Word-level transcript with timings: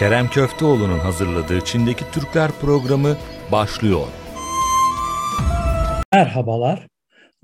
Kerem 0.00 0.30
Köfteoğlu'nun 0.30 0.98
hazırladığı 0.98 1.64
Çin'deki 1.64 2.04
Türkler 2.12 2.50
programı 2.60 3.16
başlıyor. 3.52 4.06
Merhabalar. 6.12 6.86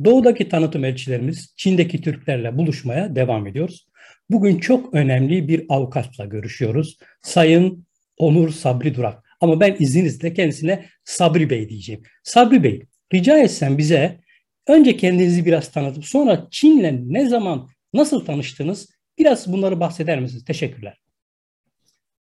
Doğudaki 0.04 0.48
tanıtım 0.48 0.84
elçilerimiz 0.84 1.54
Çin'deki 1.56 2.00
Türklerle 2.00 2.58
buluşmaya 2.58 3.16
devam 3.16 3.46
ediyoruz. 3.46 3.86
Bugün 4.30 4.58
çok 4.58 4.94
önemli 4.94 5.48
bir 5.48 5.66
avukatla 5.68 6.24
görüşüyoruz. 6.24 6.98
Sayın 7.22 7.86
Onur 8.18 8.50
Sabri 8.50 8.94
Durak. 8.94 9.24
Ama 9.40 9.60
ben 9.60 9.76
izninizle 9.78 10.34
kendisine 10.34 10.86
Sabri 11.04 11.50
Bey 11.50 11.68
diyeceğim. 11.68 12.02
Sabri 12.22 12.62
Bey, 12.62 12.82
rica 13.14 13.38
etsem 13.38 13.78
bize 13.78 14.20
önce 14.66 14.96
kendinizi 14.96 15.46
biraz 15.46 15.72
tanıtıp 15.72 16.04
sonra 16.04 16.46
Çin'le 16.50 17.12
ne 17.12 17.28
zaman, 17.28 17.68
nasıl 17.94 18.24
tanıştınız? 18.24 18.88
Biraz 19.18 19.52
bunları 19.52 19.80
bahseder 19.80 20.20
misiniz? 20.20 20.44
Teşekkürler. 20.44 21.05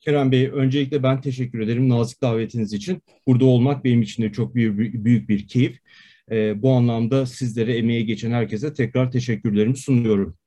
Kerem 0.05 0.31
Bey, 0.31 0.49
öncelikle 0.53 1.03
ben 1.03 1.21
teşekkür 1.21 1.59
ederim 1.59 1.89
nazik 1.89 2.21
davetiniz 2.21 2.73
için. 2.73 3.01
Burada 3.27 3.45
olmak 3.45 3.85
benim 3.85 4.01
için 4.01 4.23
de 4.23 4.31
çok 4.31 4.55
büyük, 4.55 5.05
büyük 5.05 5.29
bir 5.29 5.47
keyif. 5.47 5.79
E, 6.31 6.61
bu 6.61 6.71
anlamda 6.71 7.25
sizlere 7.25 7.77
emeğe 7.77 8.01
geçen 8.01 8.31
herkese 8.31 8.73
tekrar 8.73 9.11
teşekkürlerimi 9.11 9.77
sunuyorum. 9.77 10.37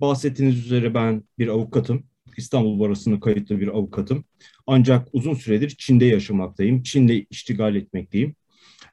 Bahsettiğiniz 0.00 0.58
üzere 0.58 0.94
ben 0.94 1.22
bir 1.38 1.48
avukatım. 1.48 2.04
İstanbul 2.36 2.80
Barası'na 2.80 3.20
kayıtlı 3.20 3.60
bir 3.60 3.68
avukatım. 3.68 4.24
Ancak 4.66 5.08
uzun 5.12 5.34
süredir 5.34 5.70
Çin'de 5.78 6.04
yaşamaktayım. 6.04 6.82
Çin'de 6.82 7.26
iştigal 7.30 7.76
etmekteyim. 7.76 8.34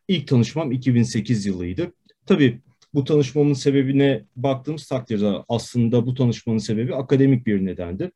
İlk 0.08 0.28
tanışmam 0.28 0.72
2008 0.72 1.46
yılıydı. 1.46 1.94
Tabii 2.26 2.60
bu 2.94 3.04
tanışmamın 3.04 3.54
sebebine 3.54 4.26
baktığımız 4.36 4.88
takdirde 4.88 5.34
aslında 5.50 6.06
bu 6.06 6.14
tanışmanın 6.14 6.58
sebebi 6.58 6.96
akademik 6.96 7.48
bir 7.48 7.66
nedendi. 7.66 8.12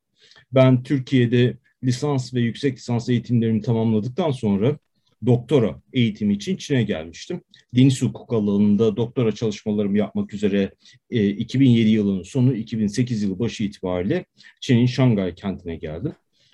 Ben 0.51 0.83
Türkiye'de 0.83 1.57
lisans 1.83 2.33
ve 2.33 2.41
yüksek 2.41 2.77
lisans 2.77 3.09
eğitimlerimi 3.09 3.61
tamamladıktan 3.61 4.31
sonra 4.31 4.77
doktora 5.25 5.81
eğitimi 5.93 6.33
için 6.33 6.57
Çin'e 6.57 6.83
gelmiştim. 6.83 7.41
Deniz 7.75 8.01
hukuk 8.01 8.33
alanında 8.33 8.97
doktora 8.97 9.31
çalışmalarımı 9.31 9.97
yapmak 9.97 10.33
üzere 10.33 10.71
e, 11.09 11.27
2007 11.27 11.89
yılının 11.89 12.23
sonu 12.23 12.55
2008 12.55 13.23
yılı 13.23 13.39
başı 13.39 13.63
itibariyle 13.63 14.25
Çin'in 14.61 14.85
Şangay 14.85 15.35
kentine 15.35 15.75
geldim. 15.75 16.13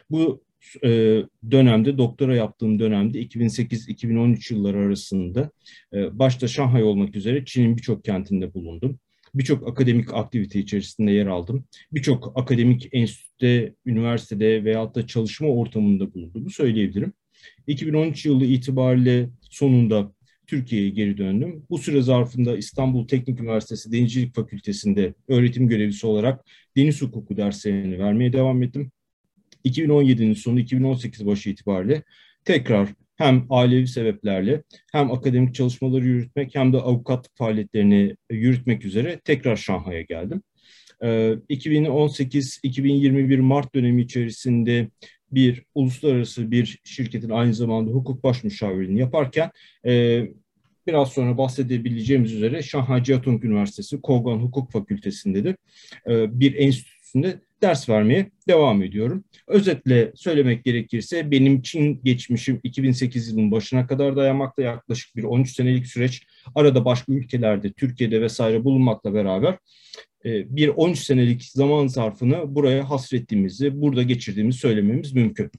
Bu 0.10 0.44
e, 0.84 0.90
dönemde 1.52 1.98
doktora 1.98 2.36
yaptığım 2.36 2.80
dönemde 2.80 3.22
2008-2013 3.22 4.54
yılları 4.54 4.78
arasında 4.78 5.52
e, 5.94 6.20
başta 6.20 6.48
Şanghay 6.48 6.84
olmak 6.84 7.16
üzere 7.16 7.46
Çin'in 7.46 7.78
birçok 7.78 8.04
kentinde 8.04 8.54
bulundum 8.54 9.00
birçok 9.36 9.68
akademik 9.68 10.14
aktivite 10.14 10.60
içerisinde 10.60 11.12
yer 11.12 11.28
aldım. 11.28 11.66
Birçok 11.92 12.34
akademik 12.36 12.90
enstitüde, 12.92 13.76
üniversitede 13.86 14.64
veyahut 14.64 14.96
da 14.96 15.08
çalışma 15.08 15.48
ortamında 15.48 16.14
bulunduğumu 16.14 16.50
söyleyebilirim. 16.50 17.14
2013 17.68 18.26
yılı 18.26 18.46
itibariyle 18.46 19.30
sonunda 19.42 20.16
Türkiye'ye 20.48 20.90
geri 20.90 21.18
döndüm. 21.18 21.64
Bu 21.70 21.78
süre 21.78 22.02
zarfında 22.02 22.58
İstanbul 22.58 23.08
Teknik 23.08 23.40
Üniversitesi 23.40 23.92
Denizcilik 23.92 24.36
Fakültesi'nde 24.36 25.14
öğretim 25.28 25.68
görevlisi 25.68 26.08
olarak 26.08 26.46
deniz 26.78 27.02
hukuku 27.02 27.38
derslerini 27.38 28.00
vermeye 28.00 28.34
devam 28.34 28.64
ettim. 28.64 28.92
2017'nin 29.66 30.34
sonu 30.34 30.60
2018 30.60 31.26
başı 31.26 31.50
itibariyle 31.50 32.04
tekrar 32.46 32.90
hem 33.16 33.46
ailevi 33.50 33.88
sebeplerle 33.88 34.64
hem 34.92 35.12
akademik 35.12 35.56
çalışmaları 35.56 36.06
yürütmek 36.06 36.56
hem 36.56 36.74
de 36.74 36.78
avukatlık 36.78 37.38
faaliyetlerini 37.38 38.16
yürütmek 38.30 38.86
üzere 38.86 39.20
tekrar 39.20 39.56
Şanghay'a 39.56 40.02
geldim. 40.02 40.42
2018-2021 41.02 43.34
ee, 43.34 43.38
Mart 43.38 43.76
dönemi 43.76 44.02
içerisinde 44.02 44.90
bir 45.32 45.64
uluslararası 45.76 46.52
bir 46.52 46.80
şirketin 46.84 47.30
aynı 47.30 47.54
zamanda 47.54 47.92
hukuk 47.92 48.24
baş 48.24 48.44
müşavirliğini 48.44 49.00
yaparken 49.00 49.52
e, 49.86 50.24
biraz 50.88 51.10
sonra 51.10 51.38
bahsedebileceğimiz 51.38 52.34
üzere 52.34 52.62
Şanghai 52.62 53.06
Jiaotong 53.06 53.46
Üniversitesi 53.46 54.02
Kogan 54.02 54.38
Hukuk 54.38 54.72
Fakültesi'nde 54.72 55.44
de 55.44 55.58
e, 56.08 56.40
bir 56.40 56.56
enstitüsünde 56.56 57.40
ders 57.62 57.90
vermeye 57.90 58.32
devam 58.48 58.84
ediyorum. 58.84 59.24
Özetle 59.48 60.12
söylemek 60.16 60.64
gerekirse 60.64 61.32
benim 61.32 61.62
Çin 61.62 62.02
geçmişim 62.04 62.60
2008 62.64 63.30
yılının 63.30 63.52
başına 63.52 63.88
kadar 63.88 64.16
dayanmakta 64.16 64.62
yaklaşık 64.62 65.16
bir 65.16 65.24
13 65.24 65.56
senelik 65.56 65.88
süreç. 65.88 66.24
Arada 66.56 66.86
başka 66.86 67.14
ülkelerde, 67.14 67.72
Türkiye'de 67.72 68.22
vesaire 68.22 68.64
bulunmakla 68.64 69.14
beraber 69.14 69.58
e, 70.26 70.56
bir 70.56 70.68
13 70.68 71.00
senelik 71.00 71.44
zaman 71.44 71.88
zarfını 71.88 72.56
buraya 72.56 72.90
hasrettiğimizi, 72.90 73.82
burada 73.82 74.04
geçirdiğimizi 74.04 74.60
söylememiz 74.60 75.14
mümkün. 75.14 75.52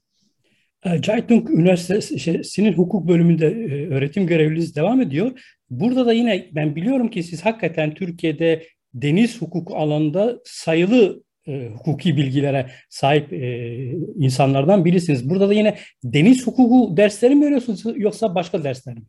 Caytung 1.01 1.49
e, 1.49 1.53
Üniversitesi'nin 1.53 2.73
hukuk 2.73 3.07
bölümünde 3.07 3.47
e, 3.47 3.87
öğretim 3.87 4.27
görevliliğiniz 4.27 4.75
devam 4.75 5.01
ediyor. 5.01 5.55
Burada 5.69 6.05
da 6.05 6.13
yine 6.13 6.47
ben 6.51 6.75
biliyorum 6.75 7.09
ki 7.09 7.23
siz 7.23 7.45
hakikaten 7.45 7.93
Türkiye'de 7.93 8.67
deniz 8.93 9.41
hukuku 9.41 9.75
alanında 9.75 10.39
sayılı 10.45 11.23
e, 11.47 11.67
hukuki 11.67 12.17
bilgilere 12.17 12.69
sahip 12.89 13.33
e, 13.33 13.71
insanlardan 14.15 14.85
birisiniz. 14.85 15.29
Burada 15.29 15.49
da 15.49 15.53
yine 15.53 15.77
deniz 16.03 16.47
hukuku 16.47 16.97
dersleri 16.97 17.35
mi 17.35 17.45
veriyorsunuz 17.45 17.83
yoksa 17.95 18.35
başka 18.35 18.63
dersler 18.63 18.95
mi? 18.95 19.03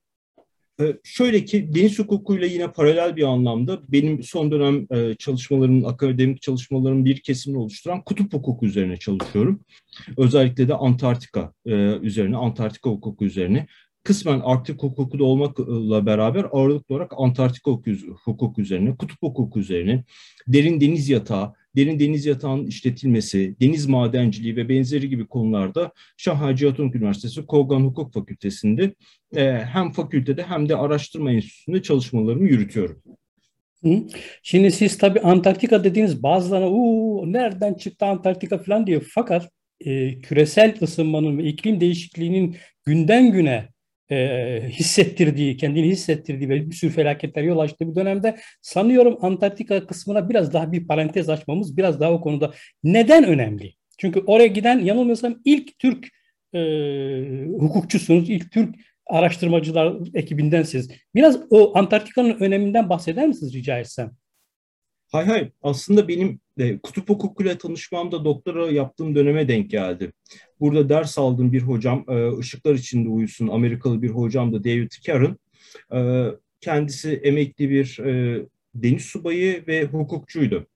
Ee, 0.80 0.96
şöyle 1.04 1.44
ki 1.44 1.74
deniz 1.74 1.98
hukukuyla 1.98 2.46
yine 2.46 2.72
paralel 2.72 3.16
bir 3.16 3.22
anlamda 3.22 3.80
benim 3.88 4.22
son 4.22 4.50
dönem 4.50 4.86
e, 4.90 5.14
çalışmalarımın, 5.14 5.84
akademik 5.84 6.42
çalışmalarımın 6.42 7.04
bir 7.04 7.20
kesimini 7.20 7.58
oluşturan 7.58 8.02
kutup 8.02 8.32
hukuku 8.32 8.66
üzerine 8.66 8.96
çalışıyorum. 8.96 9.64
Özellikle 10.16 10.68
de 10.68 10.74
Antarktika 10.74 11.52
e, 11.66 11.72
üzerine, 12.02 12.36
Antarktika 12.36 12.90
hukuku 12.90 13.24
üzerine. 13.24 13.66
Kısmen 14.04 14.40
Arktik 14.40 14.82
hukuku 14.82 15.18
da 15.18 15.24
olmakla 15.24 16.06
beraber 16.06 16.46
ağırlıklı 16.52 16.94
olarak 16.94 17.12
Antarktika 17.16 17.70
hukuku 18.24 18.60
üzerine, 18.60 18.96
kutup 18.96 19.22
hukuku 19.22 19.60
üzerine, 19.60 20.04
derin 20.46 20.80
deniz 20.80 21.08
yatağı, 21.08 21.54
derin 21.78 22.00
deniz 22.00 22.26
yatağının 22.26 22.66
işletilmesi, 22.66 23.56
deniz 23.60 23.86
madenciliği 23.86 24.56
ve 24.56 24.68
benzeri 24.68 25.08
gibi 25.08 25.26
konularda 25.26 25.92
Şah 26.16 26.42
Atatürk 26.42 26.94
Üniversitesi 26.94 27.46
Kogan 27.46 27.80
Hukuk 27.80 28.14
Fakültesi'nde 28.14 28.94
e, 29.36 29.52
hem 29.52 29.92
fakültede 29.92 30.42
hem 30.42 30.68
de 30.68 30.76
araştırma 30.76 31.32
enstitüsünde 31.32 31.82
çalışmalarımı 31.82 32.48
yürütüyorum. 32.48 33.02
Şimdi 34.42 34.72
siz 34.72 34.98
tabii 34.98 35.20
Antarktika 35.20 35.84
dediğiniz 35.84 36.22
bazılarına 36.22 37.30
nereden 37.32 37.74
çıktı 37.74 38.06
Antarktika 38.06 38.58
falan 38.58 38.86
diyor. 38.86 39.10
Fakat 39.14 39.50
e, 39.80 40.20
küresel 40.20 40.76
ısınmanın 40.82 41.38
ve 41.38 41.44
iklim 41.44 41.80
değişikliğinin 41.80 42.56
günden 42.84 43.32
güne 43.32 43.68
e, 44.10 44.68
hissettirdiği, 44.68 45.56
kendini 45.56 45.86
hissettirdiği 45.88 46.48
ve 46.48 46.70
bir 46.70 46.74
sürü 46.74 46.90
felaketler 46.90 47.42
yol 47.42 47.58
açtığı 47.58 47.90
bir 47.90 47.94
dönemde 47.94 48.36
sanıyorum 48.62 49.18
Antarktika 49.20 49.86
kısmına 49.86 50.28
biraz 50.28 50.52
daha 50.52 50.72
bir 50.72 50.86
parantez 50.86 51.28
açmamız 51.28 51.76
biraz 51.76 52.00
daha 52.00 52.12
o 52.12 52.20
konuda 52.20 52.52
neden 52.84 53.24
önemli? 53.24 53.72
Çünkü 53.98 54.22
oraya 54.26 54.46
giden 54.46 54.78
yanılmıyorsam 54.78 55.40
ilk 55.44 55.78
Türk 55.78 56.08
e, 56.54 56.58
hukukçusunuz, 57.58 58.30
ilk 58.30 58.52
Türk 58.52 58.74
araştırmacılar 59.06 59.96
ekibindensiniz. 60.14 60.90
Biraz 61.14 61.38
o 61.50 61.78
Antarktika'nın 61.78 62.40
öneminden 62.40 62.88
bahseder 62.88 63.28
misiniz 63.28 63.54
rica 63.54 63.78
etsem? 63.78 64.10
Hay 65.12 65.26
hay 65.26 65.50
aslında 65.62 66.08
benim 66.08 66.40
e, 66.58 66.78
kutup 66.78 67.08
hukukuyla 67.08 67.58
tanışmam 67.58 68.12
da 68.12 68.24
doktora 68.24 68.70
yaptığım 68.70 69.14
döneme 69.14 69.48
denk 69.48 69.70
geldi. 69.70 70.12
Burada 70.60 70.88
ders 70.88 71.18
aldığım 71.18 71.52
bir 71.52 71.62
hocam, 71.62 72.04
e, 72.08 72.38
ışıklar 72.38 72.74
içinde 72.74 73.08
uyusun 73.08 73.48
Amerikalı 73.48 74.02
bir 74.02 74.10
hocam 74.10 74.52
da 74.52 74.64
David 74.64 74.92
Karen. 75.06 75.36
E, 75.92 76.28
kendisi 76.60 77.10
emekli 77.12 77.70
bir 77.70 77.98
e, 77.98 78.42
deniz 78.74 79.02
subayı 79.02 79.66
ve 79.66 79.84
hukukçuydu 79.84 80.66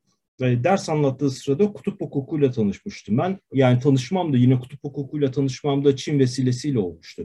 ders 0.42 0.88
anlattığı 0.88 1.30
sırada 1.30 1.72
kutup 1.72 2.00
hukukuyla 2.00 2.50
tanışmıştım 2.50 3.18
ben. 3.18 3.38
Yani 3.52 3.80
tanışmam 3.80 4.32
da 4.32 4.36
yine 4.36 4.60
kutup 4.60 4.84
hukukuyla 4.84 5.30
tanışmam 5.30 5.84
da 5.84 5.96
Çin 5.96 6.18
vesilesiyle 6.18 6.78
olmuştu. 6.78 7.24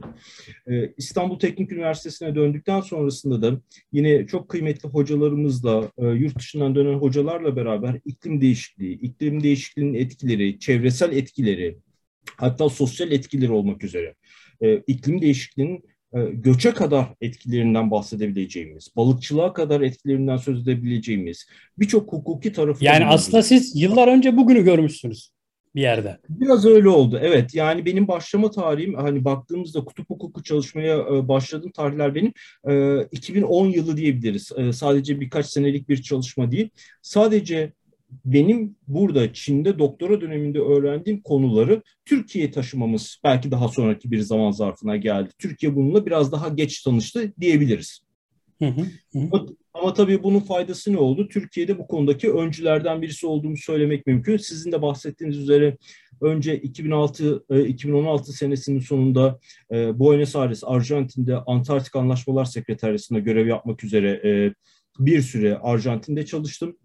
Ee, 0.70 0.92
İstanbul 0.96 1.38
Teknik 1.38 1.72
Üniversitesi'ne 1.72 2.34
döndükten 2.34 2.80
sonrasında 2.80 3.42
da 3.42 3.60
yine 3.92 4.26
çok 4.26 4.48
kıymetli 4.48 4.88
hocalarımızla, 4.88 5.92
e, 5.98 6.06
yurt 6.06 6.38
dışından 6.38 6.74
dönen 6.74 6.94
hocalarla 6.94 7.56
beraber 7.56 8.00
iklim 8.04 8.40
değişikliği, 8.40 9.00
iklim 9.00 9.42
değişikliğinin 9.42 9.94
etkileri, 9.94 10.58
çevresel 10.58 11.12
etkileri, 11.12 11.78
hatta 12.36 12.68
sosyal 12.68 13.12
etkileri 13.12 13.52
olmak 13.52 13.84
üzere 13.84 14.14
e, 14.60 14.76
iklim 14.86 15.22
değişikliğinin 15.22 15.84
göçe 16.32 16.74
kadar 16.74 17.06
etkilerinden 17.20 17.90
bahsedebileceğimiz, 17.90 18.88
balıkçılığa 18.96 19.52
kadar 19.52 19.80
etkilerinden 19.80 20.36
söz 20.36 20.62
edebileceğimiz 20.62 21.46
birçok 21.78 22.12
hukuki 22.12 22.52
tarafı. 22.52 22.84
Yani 22.84 23.06
aslında 23.06 23.42
siz 23.42 23.76
yıllar 23.76 24.08
önce 24.08 24.36
bugünü 24.36 24.64
görmüşsünüz 24.64 25.30
bir 25.74 25.82
yerde. 25.82 26.18
Biraz 26.28 26.66
öyle 26.66 26.88
oldu. 26.88 27.18
Evet. 27.22 27.54
Yani 27.54 27.86
benim 27.86 28.08
başlama 28.08 28.50
tarihim 28.50 28.94
hani 28.94 29.24
baktığımızda 29.24 29.84
kutup 29.84 30.10
hukuku 30.10 30.42
çalışmaya 30.42 30.96
e, 30.96 31.28
başladığım 31.28 31.70
tarihler 31.70 32.14
benim 32.14 32.32
2010 33.12 33.66
e, 33.66 33.70
yılı 33.70 33.96
diyebiliriz. 33.96 34.52
Sadece 34.72 35.20
birkaç 35.20 35.46
senelik 35.46 35.88
bir 35.88 36.02
çalışma 36.02 36.50
değil. 36.50 36.70
Sadece 37.02 37.72
benim 38.24 38.76
burada 38.88 39.32
Çin'de 39.32 39.78
doktora 39.78 40.20
döneminde 40.20 40.58
öğrendiğim 40.58 41.20
konuları 41.22 41.82
Türkiye'ye 42.04 42.50
taşımamız 42.50 43.20
belki 43.24 43.50
daha 43.50 43.68
sonraki 43.68 44.10
bir 44.10 44.20
zaman 44.20 44.50
zarfına 44.50 44.96
geldi. 44.96 45.30
Türkiye 45.38 45.76
bununla 45.76 46.06
biraz 46.06 46.32
daha 46.32 46.48
geç 46.48 46.82
tanıştı 46.82 47.32
diyebiliriz. 47.40 48.00
Hı 48.58 48.66
hı, 48.68 48.80
hı. 49.12 49.18
Ama, 49.32 49.46
ama 49.74 49.94
tabii 49.94 50.22
bunun 50.22 50.40
faydası 50.40 50.92
ne 50.92 50.98
oldu? 50.98 51.28
Türkiye'de 51.28 51.78
bu 51.78 51.86
konudaki 51.86 52.32
öncülerden 52.32 53.02
birisi 53.02 53.26
olduğumu 53.26 53.56
söylemek 53.56 54.06
mümkün. 54.06 54.36
Sizin 54.36 54.72
de 54.72 54.82
bahsettiğiniz 54.82 55.38
üzere 55.38 55.76
önce 56.20 56.56
2006 56.56 57.44
2016 57.66 58.30
e, 58.30 58.34
senesinin 58.34 58.80
sonunda 58.80 59.38
e, 59.72 59.98
Buenos 59.98 60.36
Aires 60.36 60.62
Arjantin'de 60.64 61.36
Antarktik 61.36 61.96
Anlaşmalar 61.96 62.44
Sekreteryası'nda 62.44 63.18
görev 63.18 63.46
yapmak 63.46 63.84
üzere 63.84 64.10
e, 64.24 64.54
bir 64.98 65.22
süre 65.22 65.58
Arjantin'de 65.58 66.26
çalıştım. 66.26 66.76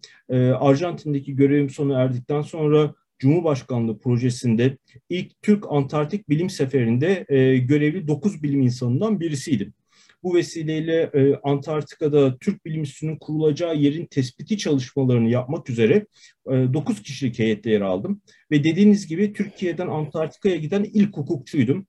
Arjantin'deki 0.59 1.35
görevim 1.35 1.69
sona 1.69 2.01
erdikten 2.01 2.41
sonra 2.41 2.93
Cumhurbaşkanlığı 3.19 3.99
projesinde 3.99 4.77
ilk 5.09 5.41
Türk 5.41 5.63
Antarktik 5.69 6.29
Bilim 6.29 6.49
Seferi'nde 6.49 7.25
görevli 7.67 8.07
9 8.07 8.43
bilim 8.43 8.61
insanından 8.61 9.19
birisiydim. 9.19 9.73
Bu 10.23 10.35
vesileyle 10.35 11.11
e, 11.13 11.35
Antarktika'da 11.43 12.37
Türk 12.37 12.65
Bilim 12.65 12.81
Üssü'nün 12.81 13.17
kurulacağı 13.17 13.75
yerin 13.75 14.05
tespiti 14.05 14.57
çalışmalarını 14.57 15.29
yapmak 15.29 15.69
üzere 15.69 16.05
e, 16.47 16.51
9 16.51 17.03
kişilik 17.03 17.39
heyette 17.39 17.69
yer 17.69 17.81
aldım. 17.81 18.21
Ve 18.51 18.63
dediğiniz 18.63 19.07
gibi 19.07 19.33
Türkiye'den 19.33 19.87
Antarktika'ya 19.87 20.55
giden 20.55 20.83
ilk 20.83 21.17
hukukçuydum. 21.17 21.87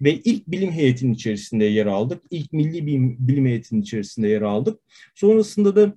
Ve 0.00 0.14
ilk 0.14 0.48
bilim 0.48 0.72
heyetinin 0.72 1.14
içerisinde 1.14 1.64
yer 1.64 1.86
aldık. 1.86 2.22
İlk 2.30 2.52
milli 2.52 2.86
bilim, 2.86 3.16
bilim 3.18 3.46
heyetinin 3.46 3.82
içerisinde 3.82 4.28
yer 4.28 4.42
aldık. 4.42 4.80
Sonrasında 5.14 5.76
da 5.76 5.96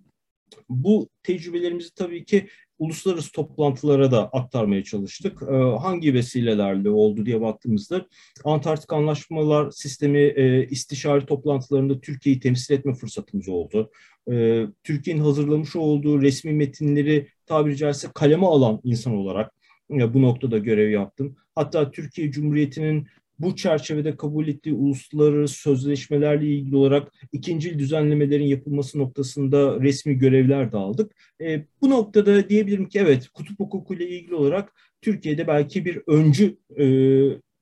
bu 0.70 1.10
tecrübelerimizi 1.24 1.96
tabii 1.96 2.26
ki 2.26 2.48
uluslararası 2.80 3.32
toplantılara 3.32 4.12
da 4.12 4.30
aktarmaya 4.30 4.84
çalıştık. 4.84 5.42
E, 5.42 5.56
hangi 5.56 6.14
vesilelerle 6.14 6.90
oldu 6.90 7.26
diye 7.26 7.42
baktığımızda 7.42 8.06
Antarktik 8.46 8.94
Anlaşmalar 8.94 9.72
Sistemi 9.72 10.20
e, 10.20 10.68
istişare 10.68 11.26
toplantılarında 11.26 12.00
Türkiye'yi 12.00 12.40
temsil 12.40 12.74
etme 12.74 12.94
fırsatımız 12.94 13.50
oldu. 13.50 13.92
E, 14.32 14.66
Türkiye'nin 14.84 15.22
hazırlamış 15.22 15.76
olduğu 15.76 16.22
resmi 16.22 16.54
metinleri 16.54 17.28
tabiri 17.46 17.78
caizse 17.78 18.08
kaleme 18.14 18.46
alan 18.46 18.80
insan 18.84 19.14
olarak 19.16 19.52
e, 19.92 20.14
bu 20.14 20.22
noktada 20.22 20.58
görev 20.58 20.90
yaptım. 20.90 21.36
Hatta 21.56 21.92
Türkiye 21.92 22.32
Cumhuriyeti'nin 22.32 23.08
bu 23.40 23.56
çerçevede 23.56 24.16
kabul 24.16 24.48
ettiği 24.48 24.74
uluslararası 24.74 25.56
sözleşmelerle 25.56 26.46
ilgili 26.48 26.76
olarak 26.76 27.14
ikinci 27.32 27.80
düzenlemelerin 27.80 28.46
yapılması 28.46 29.00
noktasında 29.00 29.80
resmi 29.80 30.18
görevler 30.18 30.72
de 30.72 30.78
aldık. 30.78 31.16
E, 31.42 31.66
bu 31.82 31.90
noktada 31.90 32.50
diyebilirim 32.50 32.88
ki 32.88 33.00
evet 33.00 33.28
kutup 33.30 33.60
hukuku 33.60 33.94
ile 33.94 34.10
ilgili 34.10 34.36
olarak 34.36 34.74
Türkiye'de 35.02 35.48
belki 35.48 35.86
bir 35.86 36.02
öncü 36.08 36.58
e, 36.78 36.86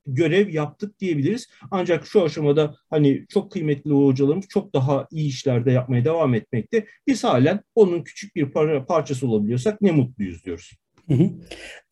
görev 0.07 0.49
yaptık 0.49 0.99
diyebiliriz. 0.99 1.47
Ancak 1.71 2.07
şu 2.07 2.23
aşamada 2.23 2.75
hani 2.89 3.25
çok 3.29 3.51
kıymetli 3.51 3.91
hocalarımız 3.91 4.45
çok 4.49 4.73
daha 4.73 5.07
iyi 5.11 5.29
işlerde 5.29 5.71
yapmaya 5.71 6.05
devam 6.05 6.33
etmekte. 6.33 6.85
Biz 7.07 7.23
halen 7.23 7.59
onun 7.75 8.03
küçük 8.03 8.35
bir 8.35 8.51
par 8.51 8.85
parçası 8.85 9.27
olabiliyorsak 9.27 9.81
ne 9.81 9.91
mutluyuz 9.91 10.43
diyoruz. 10.45 10.71
Hı 11.07 11.13
hı. 11.13 11.29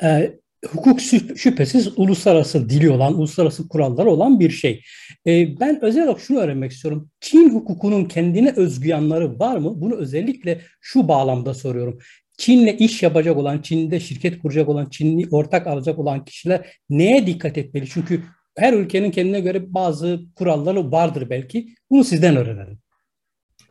Ee, 0.03 0.39
hukuk 0.67 1.01
şüphesiz 1.35 1.87
uluslararası 1.95 2.69
dili 2.69 2.89
olan, 2.89 3.13
uluslararası 3.13 3.67
kuralları 3.67 4.09
olan 4.09 4.39
bir 4.39 4.49
şey. 4.49 4.81
Ee, 5.27 5.59
ben 5.59 5.83
özel 5.83 6.03
olarak 6.03 6.19
şunu 6.19 6.39
öğrenmek 6.39 6.71
istiyorum. 6.71 7.09
Çin 7.19 7.49
hukukunun 7.49 8.05
kendine 8.05 8.53
özgü 8.55 8.87
yanları 8.87 9.39
var 9.39 9.57
mı? 9.57 9.81
Bunu 9.81 9.95
özellikle 9.95 10.61
şu 10.81 11.07
bağlamda 11.07 11.53
soruyorum. 11.53 11.99
Çin'le 12.37 12.75
iş 12.79 13.03
yapacak 13.03 13.37
olan, 13.37 13.61
Çin'de 13.61 13.99
şirket 13.99 14.39
kuracak 14.39 14.69
olan, 14.69 14.89
Çinli 14.89 15.27
ortak 15.31 15.67
alacak 15.67 15.99
olan 15.99 16.25
kişiler 16.25 16.67
neye 16.89 17.27
dikkat 17.27 17.57
etmeli? 17.57 17.87
Çünkü 17.89 18.23
her 18.57 18.73
ülkenin 18.73 19.11
kendine 19.11 19.39
göre 19.39 19.73
bazı 19.73 20.21
kuralları 20.35 20.91
vardır 20.91 21.29
belki. 21.29 21.67
Bunu 21.89 22.03
sizden 22.03 22.35
öğrenelim. 22.35 22.79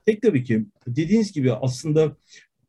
Pek 0.06 0.22
tabii 0.22 0.44
ki. 0.44 0.66
Dediğiniz 0.86 1.32
gibi 1.32 1.52
aslında 1.52 2.16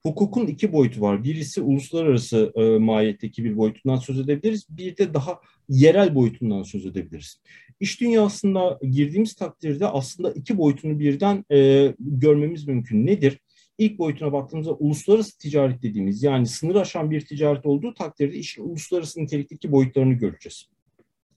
hukukun 0.06 0.48
iki 0.48 0.74
boyutu 0.74 1.02
var. 1.02 1.24
Birisi 1.24 1.62
uluslararası 1.62 2.52
e, 2.56 2.62
mahiyetteki 2.62 3.44
bir 3.44 3.58
boyutundan 3.58 3.98
söz 3.98 4.20
edebiliriz. 4.20 4.68
Bir 4.70 4.98
de 4.98 5.14
daha 5.14 5.40
yerel 5.70 6.16
boyutundan 6.16 6.64
söz 6.64 6.86
edebiliriz. 6.86 7.42
İş 7.80 8.02
dünyasında 8.02 8.80
girdiğimiz 8.82 9.36
takdirde 9.36 9.88
aslında 9.88 10.32
iki 10.32 10.58
boyutunu 10.58 11.00
birden 11.00 11.46
e, 11.52 11.94
görmemiz 12.00 12.68
mümkün. 12.68 13.06
Nedir? 13.06 13.40
İlk 13.78 14.00
boyutuna 14.00 14.34
baktığımızda 14.34 14.74
uluslararası 14.74 15.38
ticaret 15.38 15.84
dediğimiz 15.84 16.24
yani 16.24 16.48
sınır 16.48 16.76
aşan 16.76 17.12
bir 17.12 17.26
ticaret 17.26 17.66
olduğu 17.66 17.94
takdirde 17.94 18.38
işin 18.38 18.64
uluslararası 18.64 19.20
nitelikteki 19.20 19.72
boyutlarını 19.72 20.14
göreceğiz. 20.14 20.70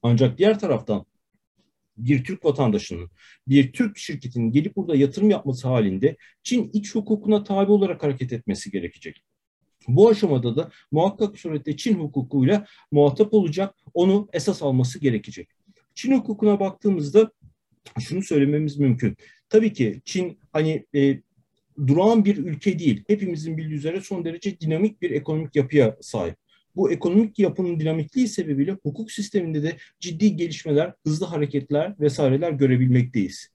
Ancak 0.02 0.38
diğer 0.38 0.58
taraftan 0.58 1.06
bir 1.98 2.24
Türk 2.24 2.44
vatandaşının, 2.44 3.10
bir 3.48 3.72
Türk 3.72 3.98
şirketinin 3.98 4.52
gelip 4.52 4.76
burada 4.76 4.96
yatırım 4.96 5.30
yapması 5.30 5.68
halinde 5.68 6.16
Çin 6.42 6.70
iç 6.72 6.94
hukukuna 6.94 7.44
tabi 7.44 7.72
olarak 7.72 8.02
hareket 8.02 8.32
etmesi 8.32 8.70
gerekecek. 8.70 9.22
Bu 9.88 10.08
aşamada 10.08 10.56
da 10.56 10.70
muhakkak 10.90 11.38
surette 11.38 11.76
Çin 11.76 11.94
hukukuyla 11.94 12.66
muhatap 12.92 13.34
olacak, 13.34 13.74
onu 13.94 14.28
esas 14.32 14.62
alması 14.62 14.98
gerekecek. 14.98 15.48
Çin 15.94 16.12
hukukuna 16.12 16.60
baktığımızda 16.60 17.32
şunu 18.00 18.22
söylememiz 18.22 18.78
mümkün. 18.78 19.16
Tabii 19.48 19.72
ki 19.72 20.02
Çin 20.04 20.38
hani 20.52 20.86
e, 20.94 21.20
durağan 21.86 22.24
bir 22.24 22.36
ülke 22.36 22.78
değil. 22.78 23.04
Hepimizin 23.06 23.56
bildiği 23.56 23.74
üzere 23.74 24.00
son 24.00 24.24
derece 24.24 24.60
dinamik 24.60 25.02
bir 25.02 25.10
ekonomik 25.10 25.56
yapıya 25.56 25.96
sahip 26.00 26.36
bu 26.78 26.92
ekonomik 26.92 27.38
yapının 27.38 27.80
dinamikliği 27.80 28.28
sebebiyle 28.28 28.72
hukuk 28.82 29.12
sisteminde 29.12 29.62
de 29.62 29.76
ciddi 30.00 30.36
gelişmeler, 30.36 30.94
hızlı 31.06 31.26
hareketler 31.26 31.94
vesaireler 32.00 32.50
görebilmekteyiz. 32.52 33.48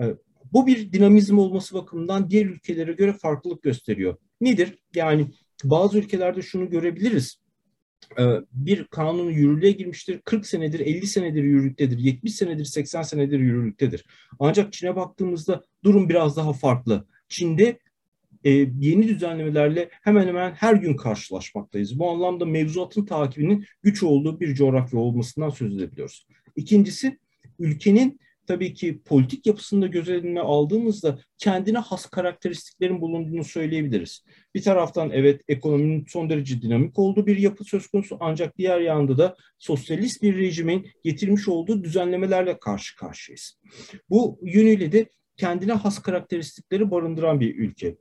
Ee, 0.00 0.14
bu 0.52 0.66
bir 0.66 0.92
dinamizm 0.92 1.38
olması 1.38 1.74
bakımından 1.74 2.30
diğer 2.30 2.46
ülkelere 2.46 2.92
göre 2.92 3.12
farklılık 3.12 3.62
gösteriyor. 3.62 4.16
Nedir? 4.40 4.78
Yani 4.94 5.26
bazı 5.64 5.98
ülkelerde 5.98 6.42
şunu 6.42 6.70
görebiliriz. 6.70 7.38
Ee, 8.18 8.24
bir 8.52 8.84
kanun 8.84 9.30
yürürlüğe 9.30 9.70
girmiştir. 9.70 10.20
40 10.24 10.46
senedir, 10.46 10.80
50 10.80 11.06
senedir 11.06 11.42
yürürlüktedir, 11.42 11.98
70 11.98 12.34
senedir, 12.34 12.64
80 12.64 13.02
senedir 13.02 13.38
yürürlüktedir. 13.38 14.04
Ancak 14.38 14.72
Çin'e 14.72 14.96
baktığımızda 14.96 15.64
durum 15.84 16.08
biraz 16.08 16.36
daha 16.36 16.52
farklı. 16.52 17.06
Çin'de 17.28 17.78
e, 18.44 18.50
yeni 18.80 19.08
düzenlemelerle 19.08 19.88
hemen 19.90 20.26
hemen 20.26 20.52
her 20.52 20.74
gün 20.74 20.96
karşılaşmaktayız. 20.96 21.98
Bu 21.98 22.10
anlamda 22.10 22.44
mevzuatın 22.44 23.06
takibinin 23.06 23.64
güç 23.82 24.02
olduğu 24.02 24.40
bir 24.40 24.54
coğrafya 24.54 25.00
olmasından 25.00 25.50
söz 25.50 25.76
edebiliyoruz. 25.76 26.26
İkincisi 26.56 27.18
ülkenin 27.58 28.20
tabii 28.48 28.74
ki 28.74 29.00
politik 29.04 29.46
yapısında 29.46 29.86
göz 29.86 30.08
önüne 30.08 30.40
aldığımızda 30.40 31.18
kendine 31.38 31.78
has 31.78 32.06
karakteristiklerin 32.06 33.00
bulunduğunu 33.00 33.44
söyleyebiliriz. 33.44 34.24
Bir 34.54 34.62
taraftan 34.62 35.10
evet 35.10 35.40
ekonominin 35.48 36.04
son 36.08 36.30
derece 36.30 36.62
dinamik 36.62 36.98
olduğu 36.98 37.26
bir 37.26 37.36
yapı 37.36 37.64
söz 37.64 37.86
konusu 37.86 38.16
ancak 38.20 38.58
diğer 38.58 38.80
yanda 38.80 39.18
da 39.18 39.36
sosyalist 39.58 40.22
bir 40.22 40.36
rejimin 40.36 40.86
getirmiş 41.04 41.48
olduğu 41.48 41.84
düzenlemelerle 41.84 42.58
karşı 42.58 42.96
karşıyayız. 42.96 43.58
Bu 44.10 44.40
yönüyle 44.42 44.92
de 44.92 45.08
kendine 45.36 45.72
has 45.72 45.98
karakteristikleri 46.02 46.90
barındıran 46.90 47.40
bir 47.40 47.56
ülke. 47.56 47.96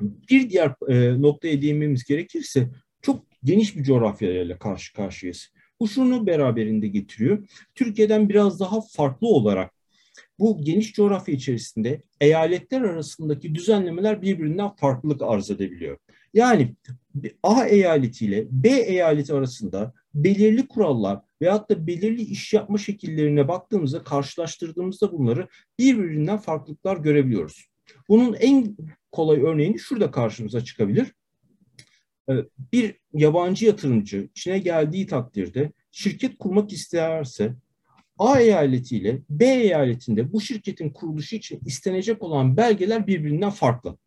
Bir 0.00 0.50
diğer 0.50 0.74
e, 0.88 1.22
noktaya 1.22 1.62
değinmemiz 1.62 2.04
gerekirse 2.04 2.70
çok 3.02 3.26
geniş 3.44 3.76
bir 3.76 3.84
coğrafyayla 3.84 4.58
karşı 4.58 4.92
karşıyayız. 4.92 5.52
Bu 5.80 5.88
şunu 5.88 6.26
beraberinde 6.26 6.88
getiriyor. 6.88 7.48
Türkiye'den 7.74 8.28
biraz 8.28 8.60
daha 8.60 8.80
farklı 8.80 9.26
olarak 9.26 9.72
bu 10.38 10.62
geniş 10.62 10.92
coğrafya 10.92 11.34
içerisinde 11.34 12.02
eyaletler 12.20 12.80
arasındaki 12.80 13.54
düzenlemeler 13.54 14.22
birbirinden 14.22 14.70
farklılık 14.76 15.22
arz 15.22 15.50
edebiliyor. 15.50 15.98
Yani 16.34 16.74
A 17.42 17.64
eyaletiyle 17.64 18.46
B 18.50 18.68
eyaleti 18.68 19.34
arasında 19.34 19.92
belirli 20.14 20.68
kurallar 20.68 21.20
veyahut 21.42 21.70
da 21.70 21.86
belirli 21.86 22.22
iş 22.22 22.52
yapma 22.52 22.78
şekillerine 22.78 23.48
baktığımızda, 23.48 24.04
karşılaştırdığımızda 24.04 25.12
bunları 25.12 25.48
birbirinden 25.78 26.38
farklılıklar 26.38 26.96
görebiliyoruz. 26.96 27.66
Bunun 28.08 28.34
en 28.34 28.76
kolay 29.16 29.40
örneğini 29.40 29.78
şurada 29.78 30.10
karşımıza 30.10 30.64
çıkabilir. 30.64 31.12
Ee, 32.30 32.32
bir 32.72 32.94
yabancı 33.12 33.66
yatırımcı 33.66 34.28
Çin'e 34.34 34.58
geldiği 34.58 35.06
takdirde 35.06 35.72
şirket 35.90 36.38
kurmak 36.38 36.72
isterse 36.72 37.54
A 38.18 38.40
eyaletiyle 38.40 39.22
B 39.30 39.44
eyaletinde 39.44 40.32
bu 40.32 40.40
şirketin 40.40 40.90
kuruluşu 40.90 41.36
için 41.36 41.60
istenecek 41.66 42.22
olan 42.22 42.56
belgeler 42.56 43.06
birbirinden 43.06 43.50
farklı. 43.50 43.98